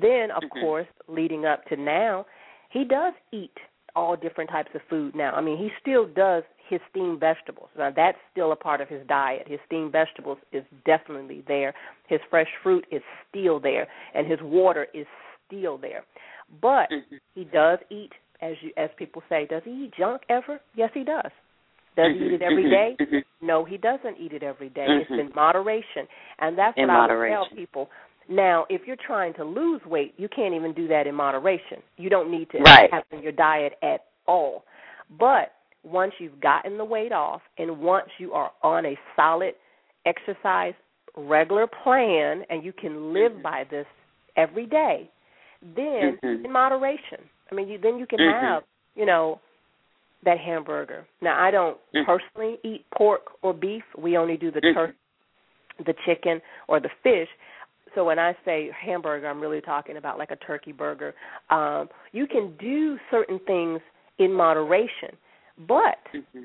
[0.00, 0.60] then of Mhm.
[0.60, 2.26] course, leading up to now,
[2.70, 3.56] he does eat
[3.94, 5.32] all different types of food now.
[5.32, 7.68] I mean, he still does his steamed vegetables.
[7.76, 9.46] Now that's still a part of his diet.
[9.46, 11.74] His steamed vegetables is definitely there.
[12.08, 15.06] His fresh fruit is still there, and his water is
[15.46, 16.04] still there.
[16.62, 17.18] But Mhm.
[17.34, 20.60] he does eat, as you as people say, does he eat junk ever?
[20.74, 21.30] Yes, he does.
[21.96, 22.96] Does he eat it every day?
[22.98, 23.16] Mhm, day?
[23.16, 23.24] mhm.
[23.42, 24.86] No, he doesn't eat it every day.
[25.00, 25.18] It's Mhm.
[25.18, 26.06] in moderation,
[26.38, 27.90] and that's In what I would tell people.
[28.28, 31.82] Now, if you're trying to lose weight, you can't even do that in moderation.
[31.96, 32.90] You don't need to Right.
[32.92, 34.64] have in your diet at all.
[35.18, 35.54] But
[35.84, 39.54] once you've gotten the weight off, and once you are on a solid
[40.06, 40.74] exercise
[41.16, 43.42] regular plan, and you can live Mhm.
[43.42, 43.86] by this
[44.36, 45.10] every day,
[45.60, 46.44] then Mhm.
[46.44, 47.28] in moderation.
[47.50, 48.40] I mean, you, then you can Mhm.
[48.40, 49.40] have, you know,
[50.22, 51.04] that hamburger.
[51.20, 52.04] Now, I don't Mhm.
[52.06, 53.84] personally eat pork or beef.
[53.96, 54.74] We only do the Mhm.
[54.74, 54.98] turkey,
[55.84, 57.28] the chicken, or the fish.
[57.94, 61.14] So when I say hamburger, I'm really talking about like a turkey burger.
[61.50, 63.80] Um, you can do certain things
[64.18, 65.10] in moderation,
[65.68, 66.44] but Mm-hmm.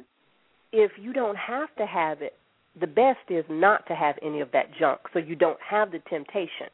[0.72, 2.34] if you don't have to have it,
[2.80, 6.00] the best is not to have any of that junk, so you don't have the
[6.10, 6.68] temptation.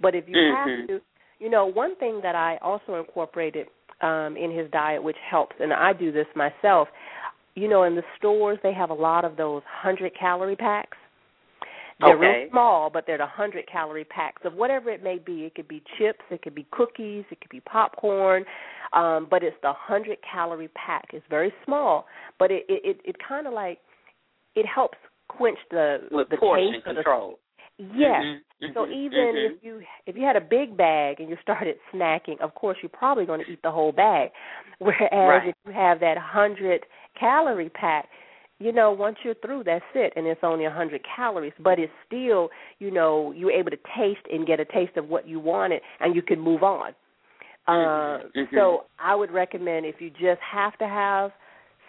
[0.00, 0.54] But if you Mhm.
[0.54, 1.00] have to,
[1.38, 3.68] you know, one thing that I also incorporated
[4.00, 6.88] um, in his diet, which helps, and I do this myself.
[7.54, 10.96] You know, in the stores they have a lot of those hundred calorie packs.
[12.00, 12.42] They're Okay.
[12.42, 15.44] real small, but they're the hundred calorie packs of whatever it may be.
[15.44, 18.44] It could be chips, it could be cookies, it could be popcorn,
[18.92, 21.10] um, but it's the hundred calorie pack.
[21.12, 22.06] It's very small,
[22.38, 23.80] but it it it, it kind of like
[24.54, 27.38] it helps quench the With the portion taste control.
[27.78, 28.22] Yes.
[28.22, 29.56] Mhm, So mhm, even mhm.
[29.56, 32.90] if you if you had a big bag and you started snacking, of course you're
[32.90, 34.30] probably going to eat the whole bag.
[34.78, 35.48] Whereas Right.
[35.48, 36.86] if you have that hundred
[37.18, 38.08] calorie pack,
[38.62, 41.52] you know once you're through, that's it, and it's only a hundred calories.
[41.58, 45.26] But it's still, you know, you're able to taste and get a taste of what
[45.26, 46.94] you wanted, and you can move on.
[47.68, 48.50] Uh, Mhm.
[48.54, 51.32] So I would recommend if you just have to have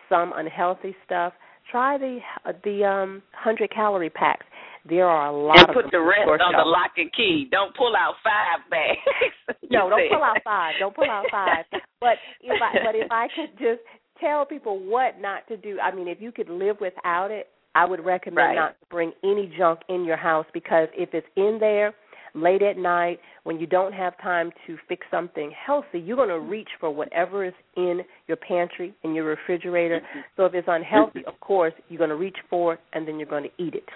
[0.10, 1.34] some unhealthy stuff,
[1.72, 2.22] try the
[2.64, 4.46] the um hundred calorie packs.
[4.86, 7.48] There are a lot and of put the rest on the lock and key.
[7.50, 9.00] Don't pull out five bags.
[9.72, 10.76] No, don't pull out five.
[10.80, 11.66] Don't pull out five.
[12.00, 13.82] But if I but if I could just
[14.24, 17.86] tell people what not to do, I mean, if you could live without it, I
[17.86, 18.56] would recommend Right.
[18.56, 21.94] not to bring any junk in your house because if it's in there
[22.36, 26.36] late at night when you don't have time to fix something healthy, you're going to
[26.36, 26.50] mm-hmm.
[26.50, 30.00] reach for whatever is in your pantry in your refrigerator.
[30.00, 30.20] Mm-hmm.
[30.38, 31.30] So if it's unhealthy, mm-hmm.
[31.30, 33.88] of course, you're going to reach for it and then you're going to eat it.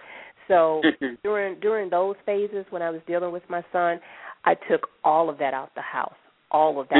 [0.47, 0.81] So
[1.23, 3.99] during during those phases when I was dealing with my son,
[4.45, 6.15] I took all of that out the house,
[6.51, 6.95] all of that.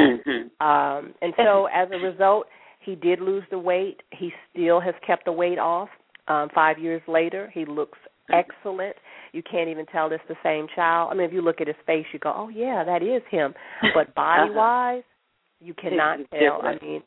[0.60, 2.46] Um, and so as a result,
[2.88, 4.00] he did lose the weight.
[4.18, 5.90] He still has kept the weight off.
[6.26, 7.98] Um, five years later, he looks
[8.32, 8.96] excellent.
[9.32, 11.10] You can't even tell it's the same child.
[11.12, 13.52] I mean, if you look at his face, you go, "Oh yeah, that is him."
[13.94, 15.02] But body wise,
[15.60, 16.62] you cannot tell.
[16.62, 17.02] I mean,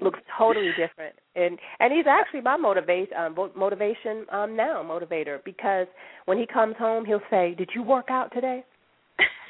[0.00, 1.16] looks totally different.
[1.34, 5.88] And and he's actually my motivation um motivation um now motivator because
[6.26, 8.64] when he comes home he'll say, "Did you work out today?"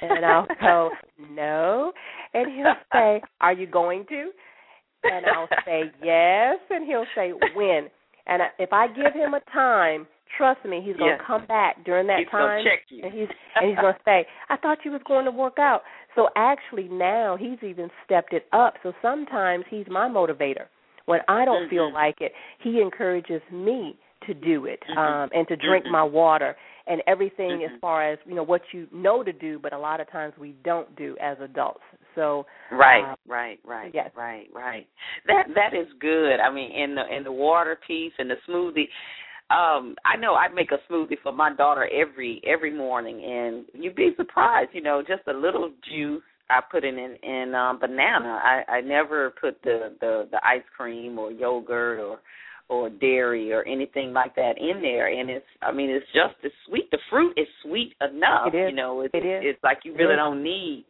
[0.01, 0.91] And I'll go,
[1.31, 1.93] "No."
[2.33, 4.31] And he'll say, "Are you going to?"
[5.13, 7.91] And I'll say, "Yes." And he'll say, "When?"
[8.27, 11.27] And I, if I give him a time, trust me, he's going to Yeah.
[11.27, 13.03] come back during that He's gonna time check you.
[13.05, 15.83] and he's and he's going to say, "I thought you was going to work out."
[16.15, 18.75] So actually now he's even stepped it up.
[18.83, 20.67] So sometimes he's my motivator.
[21.07, 21.95] When I don't feel Mhm.
[21.95, 24.97] like it, he encourages me to do it Mhm.
[24.97, 25.91] um and to drink Mhm.
[25.91, 27.81] my water and everything as Mhm.
[27.81, 30.53] far as, you know, what you know to do, but a lot of times we
[30.65, 31.83] don't do as adults.
[32.15, 34.11] So Right, Uh, right, right, yes.
[34.17, 34.87] right, right.
[35.27, 36.41] That that is good.
[36.41, 38.89] I mean, in the in the water piece and the smoothie.
[39.51, 43.95] Um, I know I make a smoothie for my daughter every every morning, and you'd
[43.95, 44.71] be surprised.
[44.73, 46.23] You know, just a little juice.
[46.51, 48.41] I put it in in um, banana.
[48.43, 52.21] I I never put the the the ice cream or yogurt or
[52.71, 56.51] or dairy or anything like that in there and it's I mean it's just as
[56.67, 56.91] sweet.
[56.91, 58.49] The fruit is sweet enough.
[58.55, 58.71] It is.
[58.71, 59.43] You know, it's It is.
[59.45, 60.17] it's like you really is.
[60.17, 60.87] don't need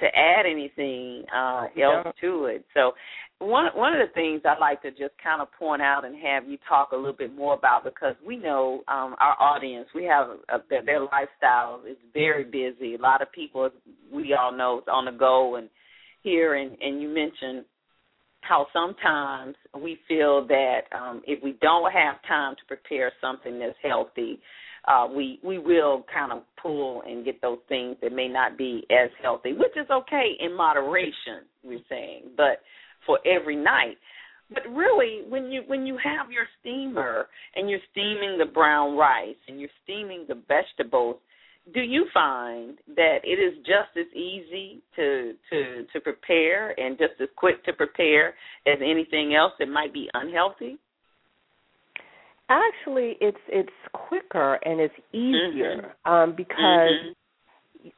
[0.00, 2.16] to add anything uh else don't.
[2.20, 2.64] to it.
[2.74, 2.92] So
[3.38, 6.48] one one of the things I'd like to just kind of point out and have
[6.48, 10.28] you talk a little bit more about because we know um our audience we have
[10.48, 12.94] a, their, their lifestyle is very busy.
[12.94, 13.68] A lot of people
[14.12, 15.68] we all know is on the go and
[16.22, 17.64] here and and you mentioned
[18.40, 23.76] how sometimes we feel that um if we don't have time to prepare something that's
[23.82, 24.40] healthy
[24.88, 28.84] uh, we we will kind of pull and get those things that may not be
[28.90, 31.46] as healthy, which is okay in moderation.
[31.62, 32.62] We're saying, but
[33.06, 33.96] for every night.
[34.50, 39.36] But really, when you when you have your steamer and you're steaming the brown rice
[39.48, 41.16] and you're steaming the vegetables,
[41.72, 47.20] do you find that it is just as easy to to to prepare and just
[47.20, 48.30] as quick to prepare
[48.66, 50.78] as anything else that might be unhealthy?
[52.52, 57.14] Actually it's it's quicker and it's easier um because Mhm.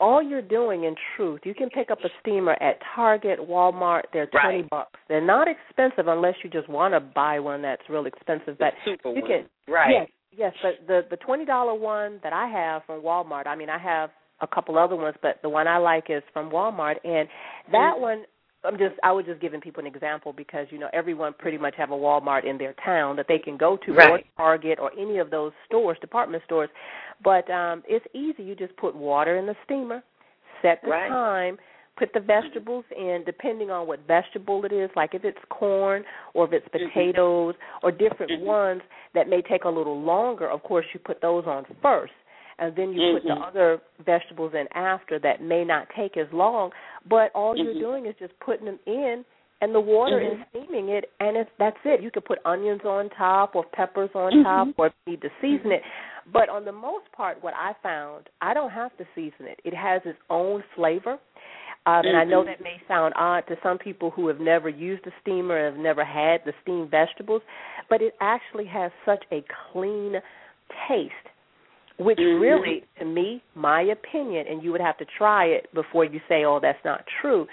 [0.01, 4.27] all you're doing in truth, you can pick up a steamer at Target, Walmart, they're
[4.27, 4.71] twenty Right.
[4.71, 4.99] bucks.
[5.09, 8.57] They're not expensive unless you just want to buy one that's real expensive.
[8.59, 9.91] But you one, can right?
[9.91, 13.69] Yes, yes, but the the twenty dollar one that I have from Walmart, I mean
[13.69, 14.11] I have
[14.41, 17.29] a couple other ones, but the one I like is from Walmart and
[17.73, 18.01] that Mhm.
[18.01, 18.27] one
[18.65, 21.75] I'm just I was just giving people an example because you know everyone pretty much
[21.77, 25.19] have a Walmart in their town that they can go to or Target or any
[25.19, 26.71] of those stores, department stores.
[27.23, 28.43] But um it's easy.
[28.43, 30.03] You just put water in the steamer,
[30.63, 31.09] set the Right.
[31.09, 31.59] time,
[31.97, 36.47] put the vegetables in depending on what vegetable it is, like if it's corn or
[36.47, 36.87] if it's Mhm.
[36.87, 38.47] potatoes or different Mhm.
[38.47, 42.15] ones that may take a little longer, of course you put those on first.
[42.59, 43.17] And then you mm-hmm.
[43.17, 43.43] put the mm-hmm.
[43.43, 46.71] other vegetables in after that may not take as long,
[47.09, 47.65] but all mm-hmm.
[47.65, 49.25] you're doing is just putting them in
[49.61, 50.41] and the water mm-hmm.
[50.41, 52.03] is steaming it and it's that's it.
[52.03, 54.43] You could put onions on top or peppers on mm-hmm.
[54.43, 55.83] top or need to season it.
[56.33, 59.61] But on the most part what I found, I don't have to season it.
[59.65, 61.19] It has its own flavor.
[61.87, 62.49] Um, and I know Mm-hmm.
[62.49, 65.83] that may sound odd to some people who have never used a steamer, and have
[65.83, 67.43] never had the steamed vegetables,
[67.91, 70.15] but it actually has such a clean
[70.89, 71.13] taste,
[71.99, 72.41] which mm-hmm.
[72.41, 76.45] really, to me, my opinion, and you would have to try it before you say,
[76.45, 77.47] "Oh, that's not true."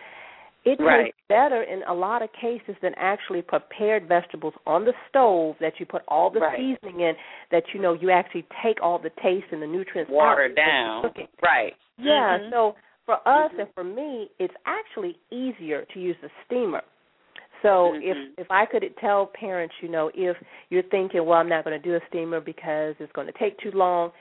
[0.63, 1.05] It right.
[1.05, 5.73] tastes better in a lot of cases than actually prepared vegetables on the stove that
[5.79, 6.57] you put all the right.
[6.57, 7.13] seasoning in.
[7.51, 11.05] That you know you actually take all the taste and the nutrients water down.
[11.41, 11.73] Right.
[11.97, 12.37] Yeah.
[12.39, 12.51] Mm-hmm.
[12.51, 12.75] So
[13.05, 13.59] for us mm-hmm.
[13.61, 16.81] and for me, it's actually easier to use the steamer.
[17.61, 18.01] So mm-hmm.
[18.03, 20.37] if if I could tell parents, you know, if
[20.69, 23.57] you're thinking, well, I'm not going to do a steamer because it's going to take
[23.59, 24.11] too long,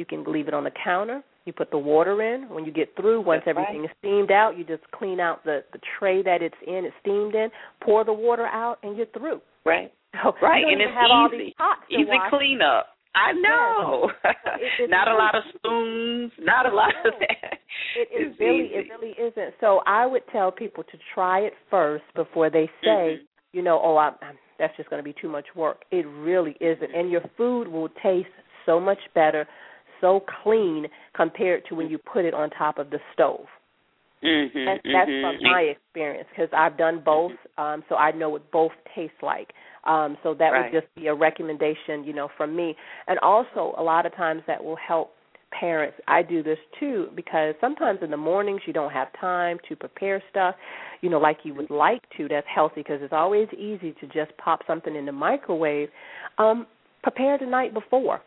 [0.00, 1.22] you can leave it on the counter.
[1.44, 2.48] You put the water in.
[2.48, 3.90] When you get through, once That's everything right.
[3.90, 7.34] is steamed out, you just clean out the the tray that it's in, it's steamed
[7.34, 7.48] in.
[7.84, 9.40] Pour the water out, and you're through.
[9.64, 9.92] Right.
[10.24, 11.12] So right, and it's easy.
[11.12, 12.30] all these pots easy wash.
[12.30, 12.86] cleanup.
[13.14, 14.10] I know.
[14.80, 16.32] It, not a lot of spoons.
[16.38, 17.58] Not a lot of that.
[17.96, 18.74] It, it it's really, easy.
[18.74, 19.54] it really isn't.
[19.60, 23.56] So I would tell people to try it first before they say, mm-hmm.
[23.56, 25.82] you know, oh, I'm, I'm, that's just going to be too much work.
[25.90, 28.28] It really isn't, and your food will taste
[28.66, 29.46] so much better,
[30.00, 33.46] so clean compared to when you put it on top of the stove.
[34.22, 35.38] Mm-hmm, That's, that's mm-hmm.
[35.38, 39.52] from my experience because I've done both, um, so I know what both taste like.
[39.84, 40.70] Um, so that Right.
[40.70, 42.76] would just be a recommendation, you know, from me.
[43.06, 45.14] And also, a lot of times that will help
[45.52, 45.96] parents.
[46.06, 50.22] I do this too because sometimes in the mornings you don't have time to prepare
[50.30, 50.54] stuff,
[51.00, 52.28] you know, like you would like to.
[52.28, 55.88] That's healthy because it's always easy to just pop something in the microwave.
[56.38, 56.66] Um,
[57.02, 58.20] prepare the night before.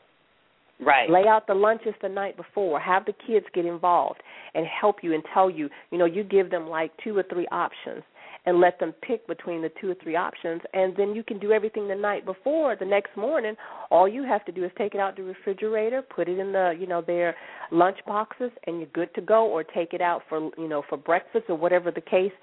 [0.86, 1.09] Right.
[1.09, 2.79] Lay out the lunches the night before.
[2.79, 4.21] Have the kids get involved
[4.53, 5.69] and help you and tell you.
[5.91, 8.03] You know, you give them like two or three options
[8.45, 11.51] and let them pick between the two or three options and then you can do
[11.51, 13.55] everything the night before the next morning
[13.89, 16.75] all you have to do is take it out the refrigerator put it in the
[16.77, 17.36] you know their
[17.71, 20.97] lunch boxes and you're good to go or take it out for you know for
[20.97, 22.34] breakfast or whatever the case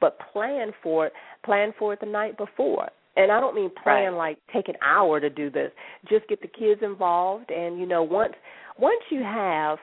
[0.00, 1.12] but plan for it
[1.44, 4.34] plan for it the night before and I don't mean plan Right.
[4.34, 5.70] like take an hour to do this.
[6.08, 8.34] Just get the kids involved and you know once
[8.78, 9.78] once you have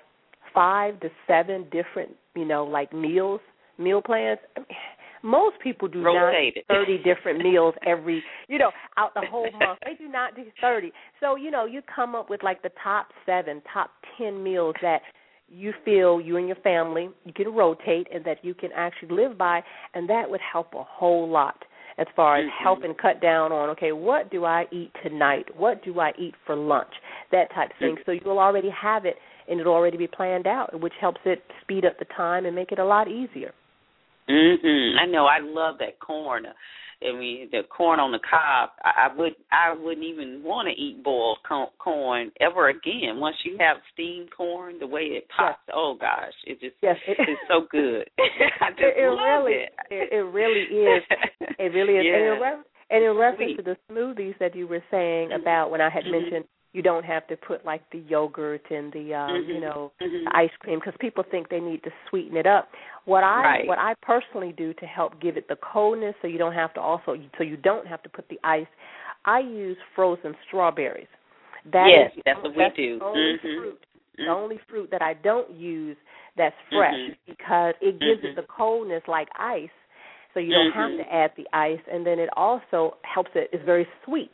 [0.53, 3.41] five to seven different, you know, like meals,
[3.77, 4.39] meal plans,
[5.23, 9.79] most people do not do 30 different meals every, you know, out the whole month.
[9.85, 10.91] They do not do 30.
[11.19, 15.01] So, you know, you come up with like the top 7, top 10 meals that
[15.49, 19.37] you feel you and your family you can rotate and that you can actually live
[19.37, 19.61] by
[19.93, 21.55] and that would help a whole lot
[21.97, 22.49] as far as Mhm.
[22.49, 26.55] helping cut down on okay what do i eat tonight what do i eat for
[26.55, 26.93] lunch
[27.31, 29.17] that type of thing so you'll already have it
[29.47, 32.71] and it'll already be planned out which helps it speed up the time and make
[32.71, 33.53] it a lot easier
[34.29, 34.99] Mm Mhm.
[34.99, 35.25] I know.
[35.25, 36.47] I love that corn.
[37.03, 38.69] I mean, the corn on the cob.
[38.83, 39.33] I, I would.
[39.51, 43.19] I wouldn't even want to eat boiled co- corn ever again.
[43.19, 45.59] Once you have steamed corn, the way it pops.
[45.73, 48.09] Oh gosh, it just yes it, it's so good.
[48.61, 49.69] I just it, it love really it.
[49.91, 51.03] it, it really is
[51.59, 52.15] it really is Yeah.
[52.15, 53.57] and, in re- and in reference Sweet.
[53.57, 55.41] to the smoothies that you were saying Mhm.
[55.41, 56.11] about when i had Mhm.
[56.11, 56.45] mentioned
[56.77, 59.61] you don't have to put like the yogurt and the um you Mhm.
[59.61, 60.25] know Mhm.
[60.25, 62.69] the ice cream because people think they need to sweeten it up.
[63.05, 63.67] What I Right.
[63.67, 66.79] what I personally do to help give it the coldness, so you don't have to
[66.81, 68.67] also so you don't have to put the ice.
[69.25, 71.07] I use frozen strawberries.
[71.73, 72.99] That Yes, is the that's what we that's do.
[72.99, 73.55] The only Mhm.
[73.57, 73.85] fruit,
[74.17, 74.27] the Mhm.
[74.27, 75.97] only fruit that I don't use
[76.35, 77.17] that's fresh Mhm.
[77.25, 79.77] because it gives it the coldness like ice.
[80.33, 83.49] So you don't have to add the ice, and then it also helps it.
[83.51, 84.31] It's very sweet.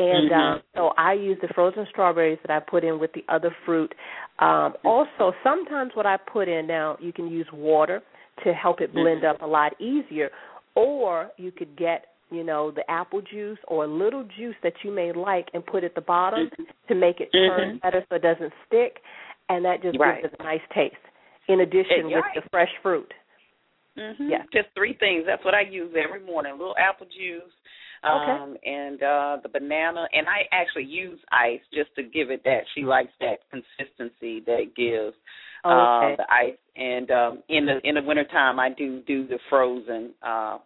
[0.00, 0.40] And Mhm.
[0.40, 3.94] um, so I use the frozen strawberries that I put in with the other fruit.
[4.38, 8.02] Um, also, sometimes what I put in now, you can use water
[8.42, 9.30] to help it blend Mhm.
[9.30, 10.32] up a lot easier,
[10.74, 14.90] or you could get you know the apple juice or a little juice that you
[14.92, 16.66] may like and put at the bottom Mhm.
[16.86, 17.80] to make it turn Mhm.
[17.82, 19.02] better so it doesn't stick,
[19.48, 20.22] and that just Right.
[20.22, 20.96] gives it a nice taste.
[21.48, 22.34] In addition, with right.
[22.34, 23.12] the fresh fruit.
[23.96, 24.30] Mhm.
[24.30, 24.44] Yeah.
[24.52, 25.26] Just three things.
[25.26, 26.52] That's what I use every morning.
[26.52, 27.52] A little apple juice,
[28.02, 30.06] um, and uh the banana.
[30.12, 32.60] And I actually use ice just to give it that.
[32.74, 35.16] She likes that consistency that it gives.
[35.64, 36.56] Oh, Uh, the ice.
[36.76, 40.58] And um in the in the wintertime I do do the frozen uh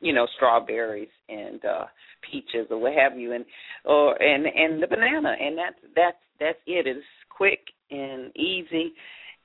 [0.00, 1.84] you know, strawberries and uh
[2.30, 3.44] peaches or what have you and
[3.84, 6.86] or and and the banana and that's that's that's it.
[6.86, 7.60] It's quick
[7.90, 8.92] and easy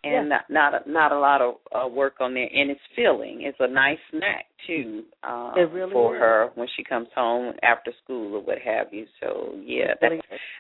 [0.06, 3.42] and not not a, not a lot of uh, work on there, and it's filling.
[3.42, 6.20] It's a nice snack too um, really for is.
[6.20, 9.06] her when she comes home after school or what have you.
[9.22, 10.16] So yeah, that's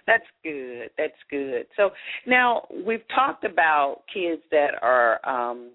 [0.08, 0.90] that's good.
[0.98, 1.66] That's good.
[1.78, 1.90] So
[2.26, 5.72] now we've talked about kids that are um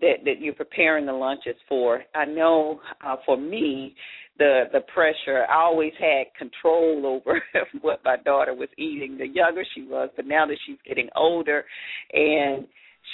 [0.00, 2.02] that that you're preparing the lunches for.
[2.14, 3.94] I know uh, for me
[4.38, 5.44] the the pressure.
[5.48, 7.40] I always had control over
[7.80, 9.18] what my daughter was eating.
[9.18, 11.64] The younger she was, but now that she's getting older,
[12.12, 12.66] and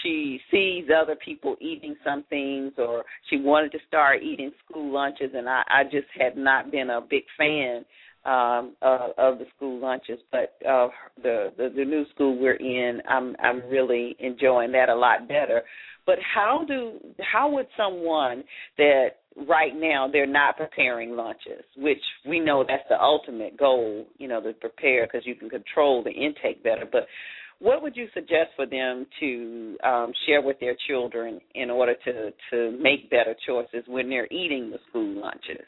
[0.02, 5.30] she sees other people eating some things, or she wanted to start eating school lunches,
[5.34, 7.84] and I, I just had not been a big fan
[8.26, 10.88] um uh, of the school lunches but uh
[11.22, 15.62] the, the the new school we're in i'm i'm really enjoying that a lot better.
[16.06, 18.44] But how do how would someone
[18.78, 19.16] that
[19.48, 24.40] right now they're not preparing lunches which we know that's the ultimate goal you know
[24.40, 27.06] to prepare because you can control the intake better but
[27.60, 32.30] what would you suggest for them to um, share with their children in order to
[32.50, 35.64] to make better choices when they're eating the school lunches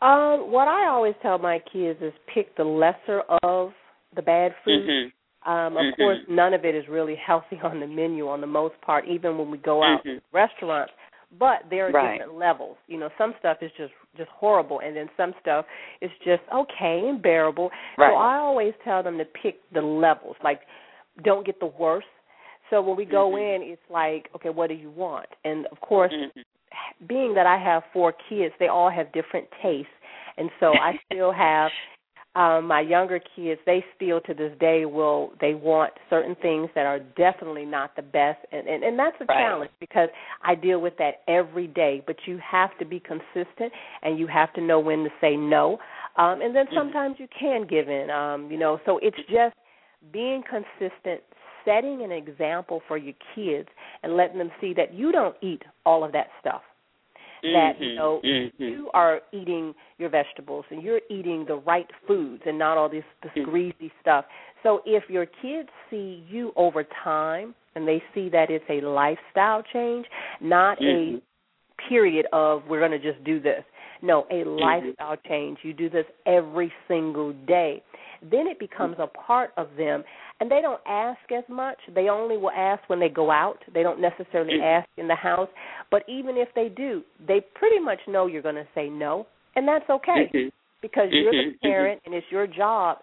[0.00, 3.72] Um, what I always tell my kids is pick the lesser of
[4.14, 4.86] the bad food.
[4.88, 5.12] mhm
[5.46, 5.96] Um, of Mhm.
[5.96, 9.38] course, none of it is really healthy on the menu on the most part, even
[9.38, 10.16] when we go out Mhm.
[10.16, 10.92] to restaurants.
[11.38, 12.18] But there are Right.
[12.18, 12.78] different levels.
[12.86, 15.66] You know, some stuff is just just horrible, and then some stuff
[16.00, 17.70] is just okay and bearable.
[17.96, 18.10] Right.
[18.10, 20.36] So I always tell them to pick the levels.
[20.42, 20.62] Like,
[21.22, 22.08] don't get the worst.
[22.70, 23.56] So when we go Mhm.
[23.56, 25.28] in, it's like, okay, what do you want?
[25.44, 26.44] And of course, Mhm.
[27.06, 29.92] being that I have four kids, they all have different tastes,
[30.36, 31.72] and so I still have
[32.34, 33.60] um my younger kids.
[33.66, 38.02] They still to this day will they want certain things that are definitely not the
[38.02, 39.40] best, and and, and that's a Right.
[39.40, 40.08] challenge because
[40.42, 42.02] I deal with that every day.
[42.06, 43.72] But you have to be consistent,
[44.02, 45.78] and you have to know when to say no.
[46.16, 46.74] Um, and then Mhm.
[46.74, 48.10] sometimes you can give in.
[48.10, 49.54] Um, you know, so it's just
[50.12, 51.22] being consistent
[51.64, 53.68] setting an example for your kids
[54.02, 56.62] and letting them see that you don't eat all of that stuff
[57.42, 57.96] that you Mhm.
[57.96, 58.52] know Mhm.
[58.58, 63.04] you are eating your vegetables and you're eating the right foods and not all this
[63.22, 63.44] this Mhm.
[63.44, 64.24] greasy stuff
[64.62, 69.62] so if your kids see you over time and they see that it's a lifestyle
[69.62, 70.06] change
[70.40, 71.20] not a
[71.88, 73.64] period of we're going to just do this
[74.02, 74.60] no a Mm-hmm.
[74.60, 77.82] lifestyle change you do this every single day
[78.20, 80.02] then it becomes a part of them
[80.40, 83.82] and they don't ask as much they only will ask when they go out they
[83.82, 84.62] don't necessarily Mhm.
[84.62, 85.48] ask in the house
[85.90, 89.26] but even if they do they pretty much know you're going to say no
[89.56, 90.50] and that's okay Mhm.
[90.82, 91.60] because you're the Mhm, mhm.
[91.62, 92.98] parent and it's your job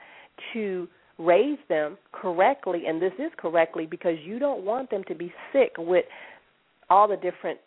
[0.54, 0.88] to
[1.18, 5.78] raise them correctly and this is correctly because you don't want them to be sick
[5.78, 6.06] with
[6.90, 7.60] all the different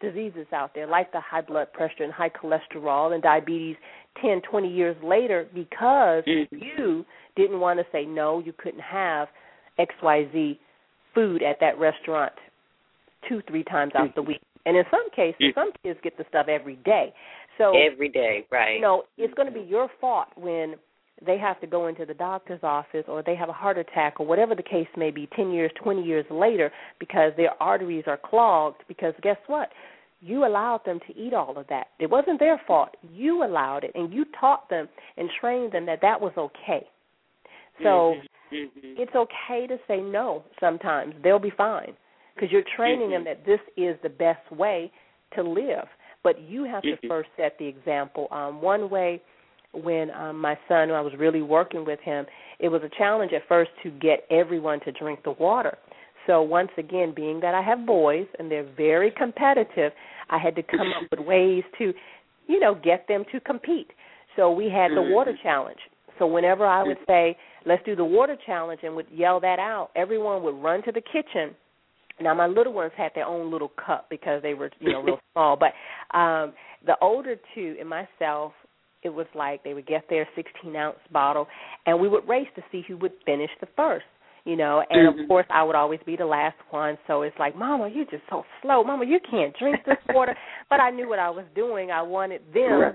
[0.00, 3.76] diseases out there like the high blood pressure and high cholesterol and diabetes
[4.22, 6.48] 10 20 years later because Mhm.
[6.52, 7.04] you
[7.36, 9.28] didn't want to say no you couldn't have
[9.78, 10.58] xyz
[11.14, 12.32] food at that restaurant
[13.28, 15.54] two three times out the week and in some cases Mhm.
[15.54, 17.12] some kids get the stuff every day
[17.58, 18.74] so Every day, right?
[18.74, 20.76] you know, it's going to be your fault when
[21.24, 24.26] they have to go into the doctor's office or they have a heart attack or
[24.26, 28.82] whatever the case may be 10 years, 20 years later because their arteries are clogged
[28.86, 29.70] because guess what?
[30.20, 31.88] You allowed them to eat all of that.
[31.98, 32.90] It wasn't their fault.
[33.02, 36.86] You allowed it and you taught them and trained them that that was okay.
[37.82, 38.16] So
[38.52, 38.98] Mhm, mhm.
[38.98, 41.14] it's okay to say no sometimes.
[41.22, 41.96] They'll be fine
[42.34, 43.24] because you're training them Mhm.
[43.24, 44.92] that this is the best way
[45.34, 45.88] to live.
[46.22, 47.08] But you have to Mhm.
[47.08, 48.28] first set the example.
[48.30, 49.22] Um, one way
[49.72, 52.26] when um, my son, I was really working with him,
[52.58, 55.76] it was a challenge at first to get everyone to drink the water.
[56.26, 59.92] So once again, being that I have boys and they're very competitive,
[60.28, 61.92] I had to come up with ways to,
[62.48, 63.90] you know, get them to compete.
[64.34, 65.78] So we had the water challenge.
[66.18, 69.90] So whenever I would say, "Let's do the water challenge," and would yell that out,
[69.94, 71.54] everyone would run to the kitchen.
[72.20, 75.20] Now my little ones had their own little cup because they were, you know, real
[75.32, 75.56] small.
[75.56, 75.72] But
[76.16, 76.54] um
[76.84, 78.52] the older two and myself,
[79.06, 81.46] it was like they would get their 16 ounce bottle,
[81.86, 84.04] and we would race to see who would finish the first.
[84.44, 85.22] You know, and Mhm.
[85.22, 86.96] of course I would always be the last one.
[87.08, 88.84] So it's like, Mama, you're just so slow.
[88.84, 90.36] Mama, you can't drink this water.
[90.70, 91.90] but I knew what I was doing.
[91.90, 92.94] I wanted them Right.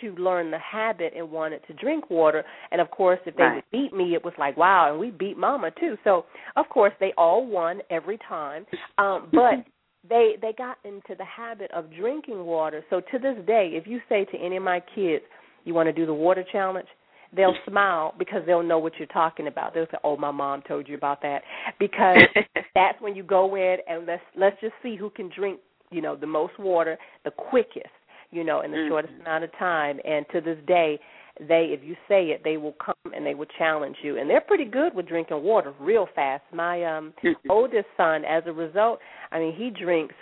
[0.00, 2.44] to learn the habit and wanted to drink water.
[2.72, 3.54] And of course, if they Right.
[3.54, 5.96] would beat me, it was like, wow, and we beat Mama too.
[6.02, 8.66] So of course they all won every time.
[8.98, 9.64] Um, but
[10.08, 12.84] they they got into the habit of drinking water.
[12.90, 15.24] So to this day, if you say to any of my kids,
[15.68, 16.88] you want to do the water challenge,
[17.36, 19.74] they'll smile because they'll know what you're talking about.
[19.74, 21.42] They'll say, "Oh, my mom told you about that,"
[21.78, 22.18] because
[22.74, 25.60] that's when you go in and let's let's just see who can drink,
[25.90, 27.86] you know, the most water the quickest,
[28.30, 28.88] you know, in the Mhm.
[28.88, 30.00] shortest amount of time.
[30.04, 30.98] And to this day,
[31.40, 34.18] they if you say it, they will come and they will challenge you.
[34.18, 36.44] And they're pretty good with drinking water real fast.
[36.52, 37.12] My um
[37.48, 39.00] oldest son, as a result,
[39.30, 40.14] I mean, he drinks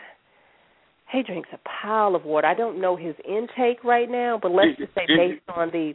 [1.12, 2.46] he drinks a pile of water.
[2.46, 5.94] I don't know his intake right now, but let's just say based on the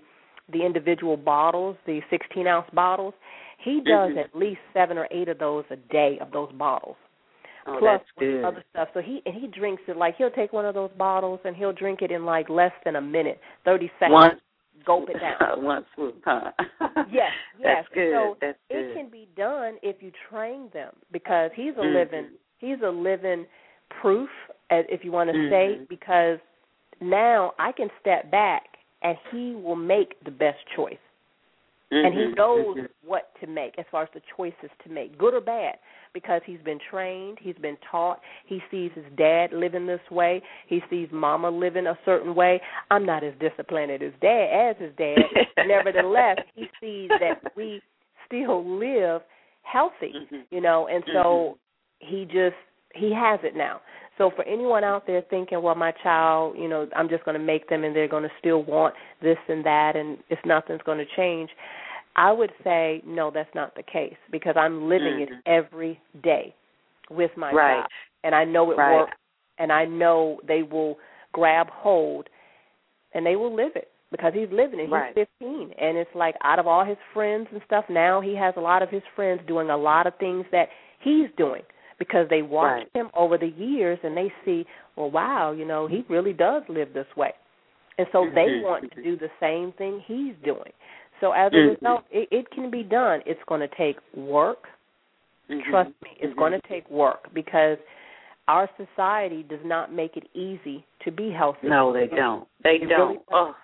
[0.51, 3.14] the individual bottles, the 16 ounce bottles,
[3.64, 6.97] he does at least seven or eight of those a day of those bottles.
[7.68, 8.01] Oh, plus
[8.43, 8.89] other stuff.
[8.93, 11.74] So he and he drinks it like he'll take one of those bottles and he'll
[11.74, 14.14] drink it in like less than a minute, thirty seconds.
[14.14, 14.41] One
[14.86, 15.64] gulp it down.
[15.64, 16.51] One swoop, huh?
[17.12, 17.86] Yes, yes.
[17.86, 18.14] That's good.
[18.14, 21.93] So That's it can be done if you train them because he's a Mhm.
[21.93, 23.45] living he's a living
[24.01, 24.30] proof,
[24.72, 25.49] if you want to Mhm.
[25.49, 26.39] say, because
[27.01, 28.63] now I can step back
[29.01, 30.97] and he will make the best choice
[31.91, 32.89] and he Mhm, knows mhm.
[33.05, 35.76] what to make as far as the choices to make, good or bad,
[36.13, 38.19] because he's been trained, he's been taught.
[38.45, 42.61] He sees his dad living this way, he sees mama living a certain way.
[42.89, 45.26] I'm not as disciplined as dad as his dad.
[45.67, 47.82] Nevertheless, he sees that we
[48.26, 49.22] still live
[49.63, 50.43] healthy, Mhm.
[50.49, 51.57] you know, and so
[51.99, 52.55] he just
[52.93, 53.82] he has it now.
[54.18, 57.43] So for anyone out there thinking, well, my child, you know, I'm just going to
[57.43, 60.97] make them and they're going to still want this and that, and if nothing's going
[60.97, 61.49] to change,
[62.16, 65.41] I would say no, that's not the case because I'm living it Mhm.
[65.45, 66.53] every day
[67.09, 67.78] with my Right.
[67.78, 67.91] child,
[68.24, 68.99] and I know it Right.
[68.99, 69.18] works,
[69.57, 70.99] and I know they will
[71.32, 72.30] grab hold,
[73.14, 74.84] and they will live it because he's living it.
[74.84, 75.14] He's Right.
[75.14, 78.62] 15, and it's like out of all his friends and stuff, now he has a
[78.62, 81.64] lot of his friends doing a lot of things that he's doing
[82.02, 82.89] because they watch Right.
[82.95, 86.93] him over the years and they see, well, wow, you know, he really does live
[86.93, 87.32] this way,
[87.99, 88.64] and so they Mhm.
[88.64, 90.74] want to do the same thing he's doing.
[91.20, 91.68] So as a Mhm.
[91.76, 93.22] result, it, it can be done.
[93.28, 94.68] It's going to take work.
[95.47, 95.64] Mhm.
[95.66, 97.78] Trust me, it's going to take work because
[98.47, 101.68] our society does not make it easy to be healthy.
[101.68, 102.47] No, they don't.
[102.64, 103.10] They It don't.
[103.10, 103.56] really oh.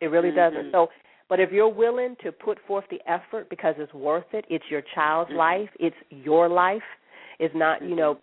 [0.00, 0.72] It really doesn't.
[0.72, 0.90] So,
[1.28, 4.82] but if you're willing to put forth the effort because it's worth it, it's your
[4.94, 6.84] child's life, it's your life.
[7.38, 8.18] It's not, you know,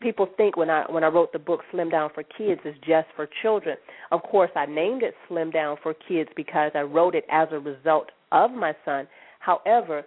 [0.00, 3.06] people think when I when I wrote the book Slim Down for Kids it's just
[3.16, 3.76] for children.
[4.10, 7.58] Of course, I named it Slim Down for Kids because I wrote it as a
[7.58, 9.06] result of my son.
[9.38, 10.04] However,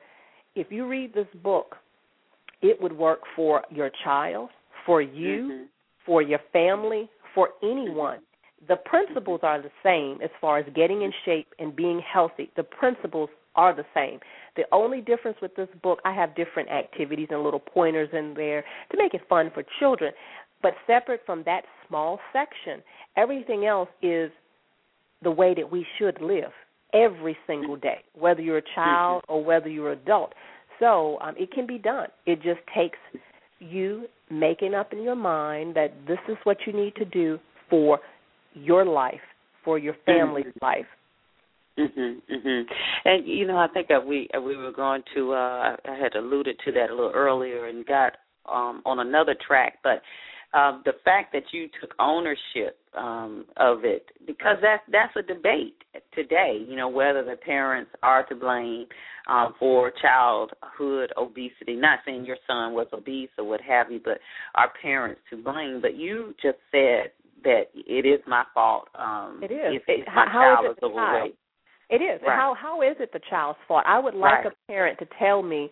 [0.56, 1.76] if you read this book,
[2.62, 4.50] it would work for your child,
[4.86, 5.68] for you, Mhm.
[6.06, 8.20] for your family, for anyone.
[8.68, 12.50] The principles are the same as far as getting in shape and being healthy.
[12.56, 14.20] The principles are the same.
[14.56, 18.64] The only difference with this book, I have different activities and little pointers in there
[18.92, 20.14] to make it fun for children.
[20.62, 22.82] But separate from that small section,
[23.18, 24.32] everything else is
[25.22, 26.52] the way that we should live
[26.94, 30.34] every single day, whether you're a child or whether you're an adult.
[30.80, 32.08] So um, it can be done.
[32.26, 32.98] It just takes
[33.60, 37.40] you making up in your mind that this is what you need to do
[37.70, 38.00] for
[38.54, 39.22] your life,
[39.64, 40.86] for your family's life.
[41.78, 42.64] Mhm, mhm.
[43.04, 45.34] And you know, I think that we uh, we were going to.
[45.34, 48.14] uh I had alluded to that a little earlier and got
[48.52, 50.02] um on another track, but
[50.58, 55.76] um the fact that you took ownership um of it because that's that's a debate
[56.14, 56.64] today.
[56.66, 58.86] You know, whether the parents are to blame
[59.28, 61.76] um for childhood obesity.
[61.76, 64.20] Not saying your son was obese or what have you, but
[64.56, 65.80] are parents to blame?
[65.82, 67.12] But you just said
[67.44, 68.88] that it is my fault.
[68.96, 69.76] Um, It is.
[69.76, 71.16] If, if my how- how child is it is the child?
[71.16, 71.36] overweight.
[71.90, 72.22] It is.
[72.22, 72.36] Right.
[72.36, 73.84] How how is it the child's fault?
[73.86, 74.54] I would like Right.
[74.54, 75.70] a parent to tell me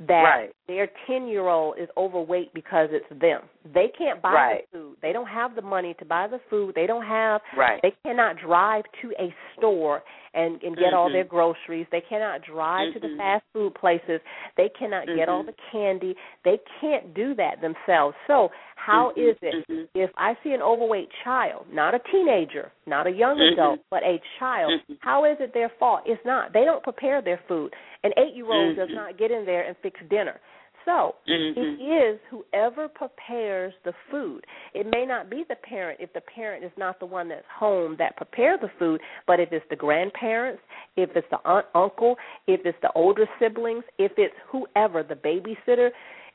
[0.00, 0.50] that Right.
[0.68, 3.42] their 10-year-old is overweight because it's them.
[3.64, 4.70] They can't buy Right.
[4.70, 4.96] the food.
[5.02, 6.76] They don't have the money to buy the food.
[6.76, 7.82] They don't have Right.
[7.82, 10.04] they cannot drive to a store
[10.34, 11.14] and and get all Mhm.
[11.14, 11.88] their groceries.
[11.90, 13.16] They cannot drive to the Mhm.
[13.16, 14.20] fast food places.
[14.54, 15.46] They cannot get all Mhm.
[15.46, 16.16] the candy.
[16.44, 18.16] They can't do that themselves.
[18.28, 19.30] So, how Mhm.
[19.30, 19.88] is it Mhm.
[19.94, 23.52] if I see an overweight child, not a teenager, not a young Mhm.
[23.52, 24.98] adult, but a child, Mhm.
[25.00, 26.02] how is it their fault?
[26.06, 26.52] It's not.
[26.52, 27.74] They don't prepare their food.
[28.04, 28.94] An eight year old does Mhm.
[28.94, 30.40] not get in there and fix dinner.
[30.84, 34.46] So it is whoever prepares the food.
[34.72, 37.96] It may not be the parent if the parent is not the one that's home
[37.96, 40.62] that prepare the food, but if it's the grandparents,
[40.96, 42.16] if it's the aunt, uncle,
[42.46, 45.90] if it's the older siblings, if it's whoever, the babysitter,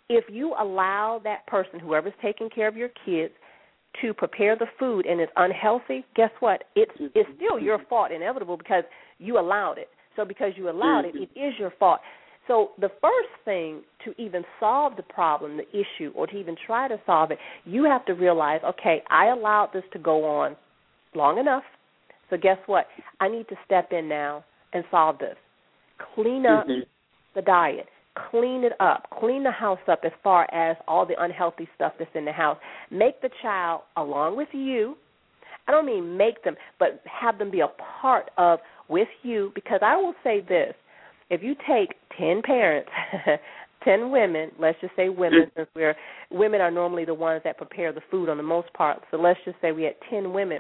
[0.10, 3.34] if you allow that person, whoever's taking care of your kids,
[4.02, 6.64] to prepare the food and it's unhealthy, guess what?
[6.76, 8.84] It's it's still your fault, inevitable because
[9.20, 9.90] you allowed it.
[10.16, 12.00] So because you allowed it, it is your fault.
[12.48, 16.88] So the first thing to even solve the problem, the issue, or to even try
[16.88, 20.56] to solve it, you have to realize, okay, I allowed this to go on
[21.16, 21.64] long enough.
[22.30, 22.88] So guess what?
[23.20, 24.44] I need to step in now
[24.74, 25.38] and solve this.
[26.16, 26.86] Clean up Mhm.
[27.36, 27.88] the diet.
[28.30, 29.08] Clean it up.
[29.20, 32.58] Clean the house up as far as all the unhealthy stuff that's in the house.
[32.92, 34.96] Make the child along with you.
[35.68, 37.70] I don't mean make them, but have them be a
[38.02, 38.60] part of
[38.90, 40.76] with you because I will say this.
[41.30, 42.90] If you take 10 parents,
[43.84, 45.96] 10 women, let's just say women since we're
[46.30, 49.02] women are normally the ones that prepare the food on the most part.
[49.10, 50.60] So let's just say we had 10 women.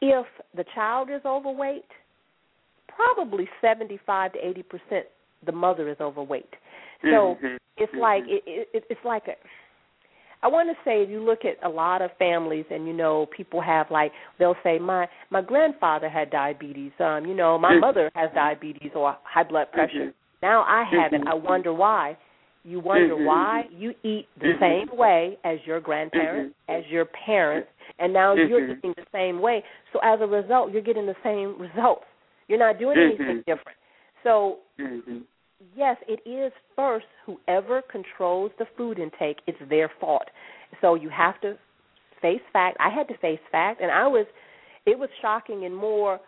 [0.00, 0.26] If
[0.56, 1.84] the child is overweight,
[2.88, 5.02] probably 75 to 80%
[5.44, 6.50] the mother is overweight.
[7.02, 7.56] So mm-hmm.
[7.78, 9.32] it's like it, it, it's like a
[10.44, 13.26] I want to say if you look at a lot of families and you know
[13.36, 17.80] people have like they'll say my my grandfather had diabetes um you know my Mm-hmm.
[17.80, 20.14] mother has diabetes or high blood pressure Mhm.
[20.42, 21.28] now I have it Mhm.
[21.28, 22.16] I wonder why
[22.64, 23.24] you wonder Mhm.
[23.24, 27.68] why you eat the same way as your grandparents as your parents
[27.98, 29.62] and now you're eating the same way
[29.92, 32.04] so as a result you're getting the same results
[32.48, 33.78] you're not doing anything different
[34.24, 34.58] so.
[35.76, 40.28] Yes, it is first whoever controls the food intake, it's their fault.
[40.80, 41.56] So you have to
[42.20, 42.76] face fact.
[42.80, 44.26] I had to face fact and I was
[44.86, 46.20] it was shocking and more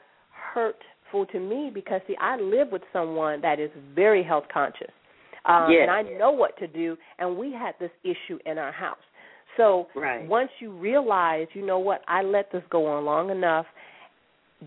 [0.53, 4.91] hurtful to me because see I live with someone that is very health conscious.
[5.47, 5.89] Um Yes.
[5.89, 8.97] and I know what to do and we had this issue in our house.
[9.57, 10.29] So Right.
[10.29, 13.67] once you realize, you know what, I let this go on long enough,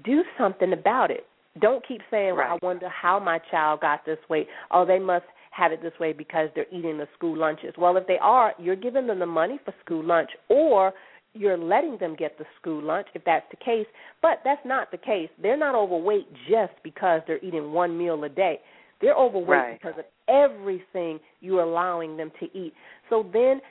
[0.05, 1.25] do something about it.
[1.59, 5.25] Don't keep saying, well, I wonder how my child got this weight." Oh, they must
[5.51, 7.73] have it this way because they're eating the school lunches.
[7.77, 10.93] Well, if they are, you're giving them the money for school lunch or
[11.33, 13.87] you're letting them get the school lunch if that's the case.
[14.21, 15.29] But that's not the case.
[15.41, 18.59] They're not overweight just because they're eating one meal a day.
[19.01, 19.81] They're overweight Right.
[19.81, 22.73] because of everything you're allowing them to eat.
[23.09, 23.61] So then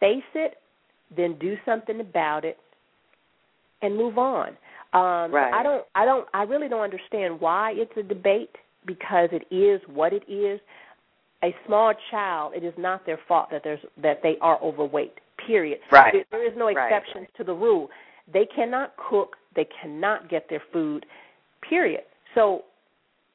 [0.00, 0.58] face it,
[1.10, 2.58] then do something about it
[3.82, 4.56] and move on.
[4.94, 8.54] Um so I don't I don't I really don't understand why it's a debate
[8.86, 10.60] because it is what it is.
[11.42, 15.14] A small child, it is not their fault that there's that they are overweight.
[15.46, 15.78] Period.
[15.90, 16.12] Right.
[16.12, 16.90] There, there is no Right.
[16.90, 17.90] exceptions to the rule.
[18.32, 21.04] They cannot cook, they cannot get their food.
[21.68, 22.04] Period.
[22.34, 22.64] So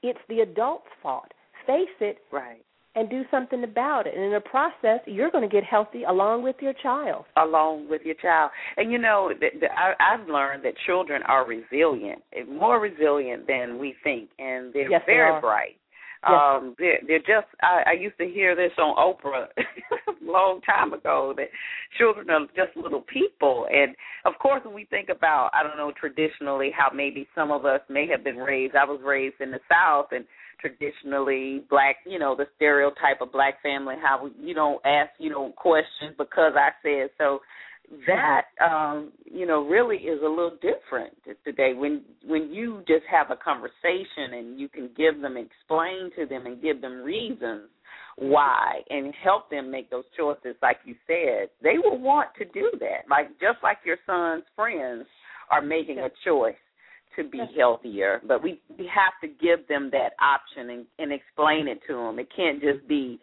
[0.01, 1.32] it's the adult's fault.
[1.68, 2.64] Face it Right.
[2.99, 4.13] And do something about it.
[4.15, 7.25] And in the process, you're going to get healthy along with your child.
[7.37, 8.51] along with your child.
[8.77, 13.47] And you know, th- th- I, I've learned that children are resilient, eh, more resilient
[13.47, 15.41] than we think, and they're Yes, very are.
[15.41, 15.77] bright.
[16.27, 16.37] Yes.
[16.37, 17.47] Um, they're, they're just.
[17.61, 21.47] I, I used to hear this on Oprah a long time ago that
[21.97, 23.95] children are just little people, and
[24.25, 27.79] of course, when we think about, I don't know, traditionally how maybe some of us
[27.89, 28.75] may have been raised.
[28.75, 30.25] I was raised in the South, and
[30.60, 35.30] traditionally black, you know, the stereotype of black family, how we, you don't ask, you
[35.30, 37.39] don't question because I said so.
[38.05, 41.74] That um, you know, really is a little different today.
[41.76, 46.45] When when you just have a conversation and you can give them, explain to them,
[46.45, 47.68] and give them reasons
[48.16, 52.70] why, and help them make those choices, like you said, they will want to do
[52.80, 53.10] that.
[53.10, 55.05] Like just like your son's friends
[55.49, 56.53] are making a choice
[57.16, 61.68] to be healthier, but we we have to give them that option and, and explain
[61.68, 62.20] it to them.
[62.20, 63.20] It can't just be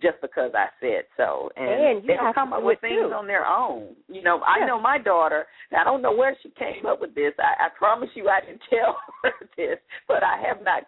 [0.00, 3.12] just because I said so, and, And they'll come up with things too.
[3.12, 3.96] on their own.
[4.08, 5.46] You know, I know my daughter.
[5.76, 7.32] I don't know where she came up with this.
[7.38, 10.84] I, I promise you, I didn't tell her this, but I have not.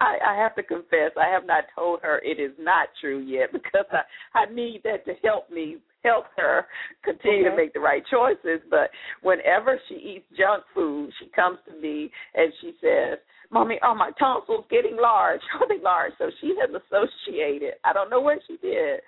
[0.00, 3.52] I, I have to confess, I have not told her it is not true yet
[3.52, 4.02] because I
[4.38, 6.66] I need that to help me help her
[7.04, 8.60] continue to make the right choices.
[8.70, 8.90] But
[9.22, 13.18] whenever she eats junk food, she comes to me and she says,
[13.50, 15.40] "Mommy, oh, my tonsils getting large?
[15.60, 17.74] Are they large?" So she has associated.
[17.84, 19.00] I don't know what she did,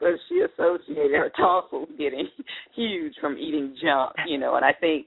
[0.00, 2.28] but she associated her tonsils getting
[2.74, 4.14] huge from eating junk.
[4.26, 5.06] You know, and I think.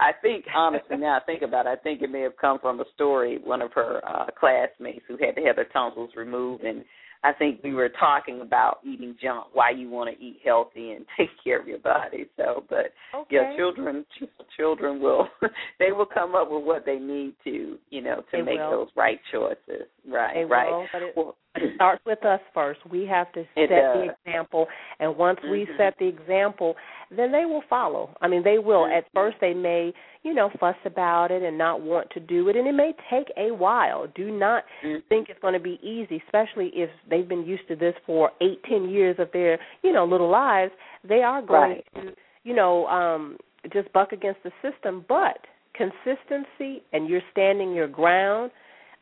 [0.00, 2.80] I think honestly now I think about it, I think it may have come from
[2.80, 6.82] a story one of her uh classmates who had to have their tonsils removed and
[7.24, 11.04] I think we were talking about eating junk, why you want to eat healthy and
[11.16, 12.26] take care of your body.
[12.36, 13.36] So, but Okay.
[13.36, 14.04] yeah, children
[14.56, 15.28] children will
[15.78, 18.70] they will come up with what they need to, you know, to They make will.
[18.70, 19.86] those right choices.
[20.08, 20.70] Right, They right.
[20.70, 21.36] will, but it well,
[21.74, 22.80] starts with us first.
[22.90, 25.76] We have to It set the example, and once we Mhm.
[25.76, 26.76] set the example,
[27.10, 28.10] then they will follow.
[28.20, 28.86] I mean, they will.
[28.86, 29.12] At Mhm.
[29.14, 29.92] first, they may,
[30.22, 33.30] you know, fuss about it and not want to do it, and it may take
[33.36, 34.06] a while.
[34.08, 35.02] Do not Mhm.
[35.08, 38.62] think it's going to be easy, especially if they've been used to this for eight,
[38.64, 40.72] ten years of their, you know, little lives.
[41.04, 41.86] They are going Right.
[41.96, 43.38] to, you know, um,
[43.70, 45.04] just buck against the system.
[45.06, 48.50] But consistency and you're standing your ground,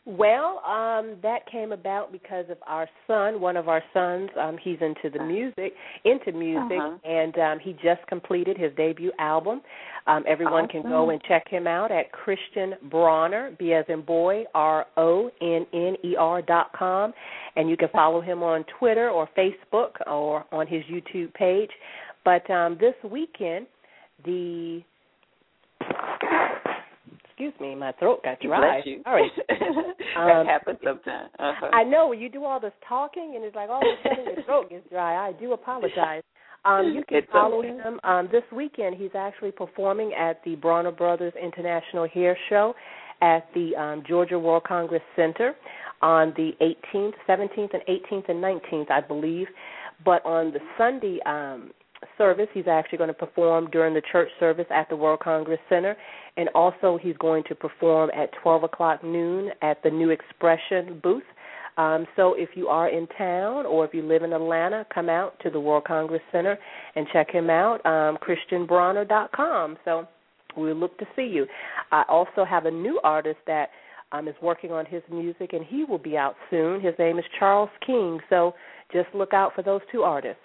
[0.07, 3.41] Well, um, that came about because of our son.
[3.41, 6.97] One of our sons, um, he's into the music, into music, uh-huh.
[7.03, 9.61] and um, he just completed his debut album.
[10.05, 10.83] Um, everyone awesome.
[10.83, 15.31] can go and check him out at Christian Bronner, B as in boy, R O
[15.41, 17.11] N N E R dot com,
[17.55, 21.71] and you can follow him on Twitter or Facebook or on his YouTube page.
[22.23, 23.65] But um, this weekend,
[24.23, 24.83] the
[27.37, 28.81] excuse me, my throat got dry.
[28.81, 29.01] Bless you.
[29.05, 29.31] All right.
[29.49, 31.29] that um, happens sometimes.
[31.37, 31.69] Uh-huh.
[31.73, 34.25] I know when you do all this talking and it's like all of a sudden
[34.35, 35.27] your throat gets dry.
[35.27, 36.23] I do apologize.
[36.63, 37.67] Um, you can it's follow okay.
[37.67, 38.95] him um, this weekend.
[38.95, 42.73] He's actually performing at the Bronner Brothers International Hair Show
[43.21, 45.53] at the um, Georgia World Congress Center
[46.01, 49.47] on the 18th, 17th, and 18th and 19th, I believe.
[50.03, 51.71] But on the Sunday um,
[52.17, 55.95] service, he's actually going to perform during the church service at the World Congress Center,
[56.37, 61.23] and also he's going to perform at 12 o'clock noon at the New Expression booth.
[61.77, 65.37] Um, so if you are in town or if you live in Atlanta, come out
[65.41, 66.57] to the World Congress Center
[66.95, 69.77] and check him out, um, ChristianBronner.com.
[69.83, 70.07] So
[70.57, 71.45] we look to see you.
[71.91, 73.69] I also have a new artist that
[74.11, 76.79] um, is working on his music, and he will be out soon.
[76.79, 78.19] His name is Charles King.
[78.29, 78.53] So
[78.93, 80.39] just look out for those two artists.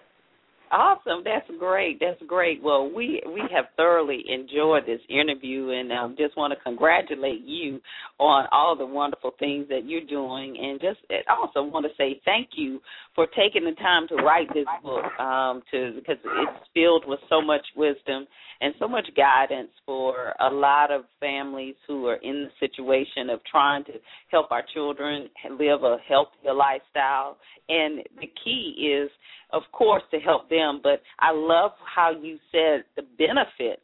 [0.73, 1.99] Awesome, that's great.
[2.01, 2.63] That's great.
[2.63, 7.81] Well, we we have thoroughly enjoyed this interview, and um, just want to congratulate you
[8.19, 12.51] on all the wonderful things that you're doing, and just also want to say thank
[12.55, 12.81] you
[13.17, 17.43] for taking the time to write this book, um, to because it's filled with so
[17.43, 18.27] much wisdom
[18.61, 23.41] and so much guidance for a lot of families who are in the situation of
[23.51, 23.93] trying to
[24.31, 27.39] help our children live a healthier lifestyle.
[27.69, 29.11] And the key is
[29.53, 30.81] of course, to help them.
[30.83, 33.81] But I love how you said the benefit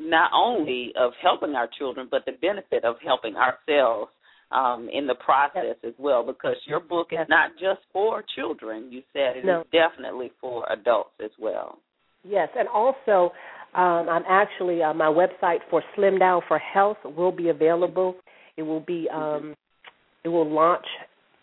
[0.00, 4.10] not only of helping our children, but the benefit of helping ourselves
[4.50, 6.24] um, in the process as well.
[6.24, 8.90] Because your book is not just for children.
[8.90, 9.60] You said it no.
[9.60, 11.78] is definitely for adults as well.
[12.24, 13.30] Yes, and also
[13.76, 18.16] um, I'm actually uh, my website for Slim Down for Health will be available.
[18.56, 19.54] It will be um,
[20.24, 20.86] it will launch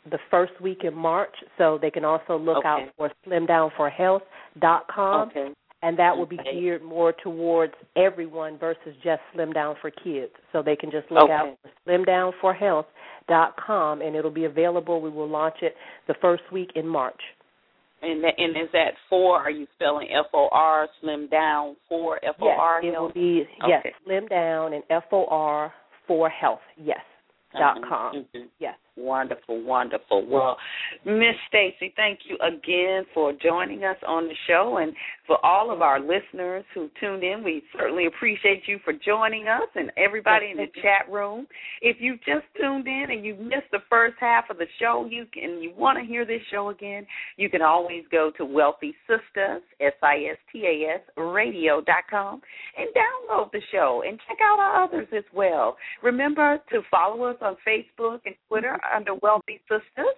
[0.09, 2.67] the first week in March, so they can also look okay.
[2.67, 5.29] out for slimdownforhealth.com.
[5.29, 5.53] Okay.
[5.84, 6.53] And that will be okay.
[6.53, 10.31] geared more towards everyone versus just Slim Down for Kids.
[10.53, 11.34] So they can just look okay.
[11.34, 15.01] out for slimdownforhealth.com, and it'll be available.
[15.01, 15.75] We will launch it
[16.07, 17.19] the first week in March.
[18.03, 19.39] And that, and is that for?
[19.39, 22.83] Are you spelling F O R Slim Down for F O R?
[22.83, 25.73] Yes, it will be yes Slim Down and F O R
[26.05, 26.59] for Health.
[26.77, 26.99] Yes.
[27.53, 28.15] Dot com.
[28.15, 28.47] Mm-hmm.
[28.59, 28.75] Yes.
[28.95, 30.23] Wonderful, wonderful.
[30.27, 30.55] Well,
[31.03, 34.93] Miss Stacey, thank you again for joining us on the show, and
[35.25, 39.67] for all of our listeners who tuned in, we certainly appreciate you for joining us,
[39.73, 41.47] and everybody in the chat room.
[41.81, 45.25] If you just tuned in and you missed the first half of the show, you
[45.33, 49.61] can you want to hear this show again, you can always go to Wealthy Sistas
[49.81, 52.41] S I S T A S Radio dot com
[52.77, 55.77] and download the show and check out our others as well.
[56.03, 60.17] Remember to follow us on Facebook and Twitter under Wealthy Sistas.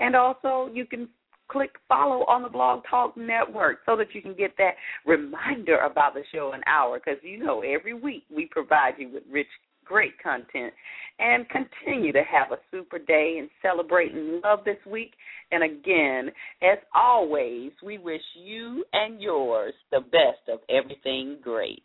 [0.00, 1.08] And also, you can
[1.48, 4.74] click follow on the Blog Talk Network so that you can get that
[5.06, 6.98] reminder about the show an hour.
[6.98, 9.46] Because you know, every week we provide you with rich,
[9.84, 10.72] great content.
[11.18, 15.12] And continue to have a super day and celebrate and love this week.
[15.50, 16.30] And again,
[16.62, 21.82] as always, we wish you and yours the best of everything great.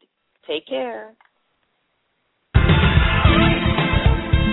[0.47, 1.13] Take care.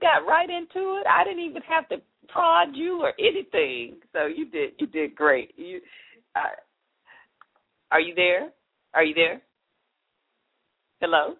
[0.00, 1.06] got right into it.
[1.08, 1.96] I didn't even have to
[2.28, 3.98] prod you or anything.
[4.12, 5.54] So you did you did great.
[5.56, 5.80] You
[6.36, 6.40] uh,
[7.90, 8.50] Are you there?
[8.94, 9.42] Are you there?
[11.00, 11.34] Hello?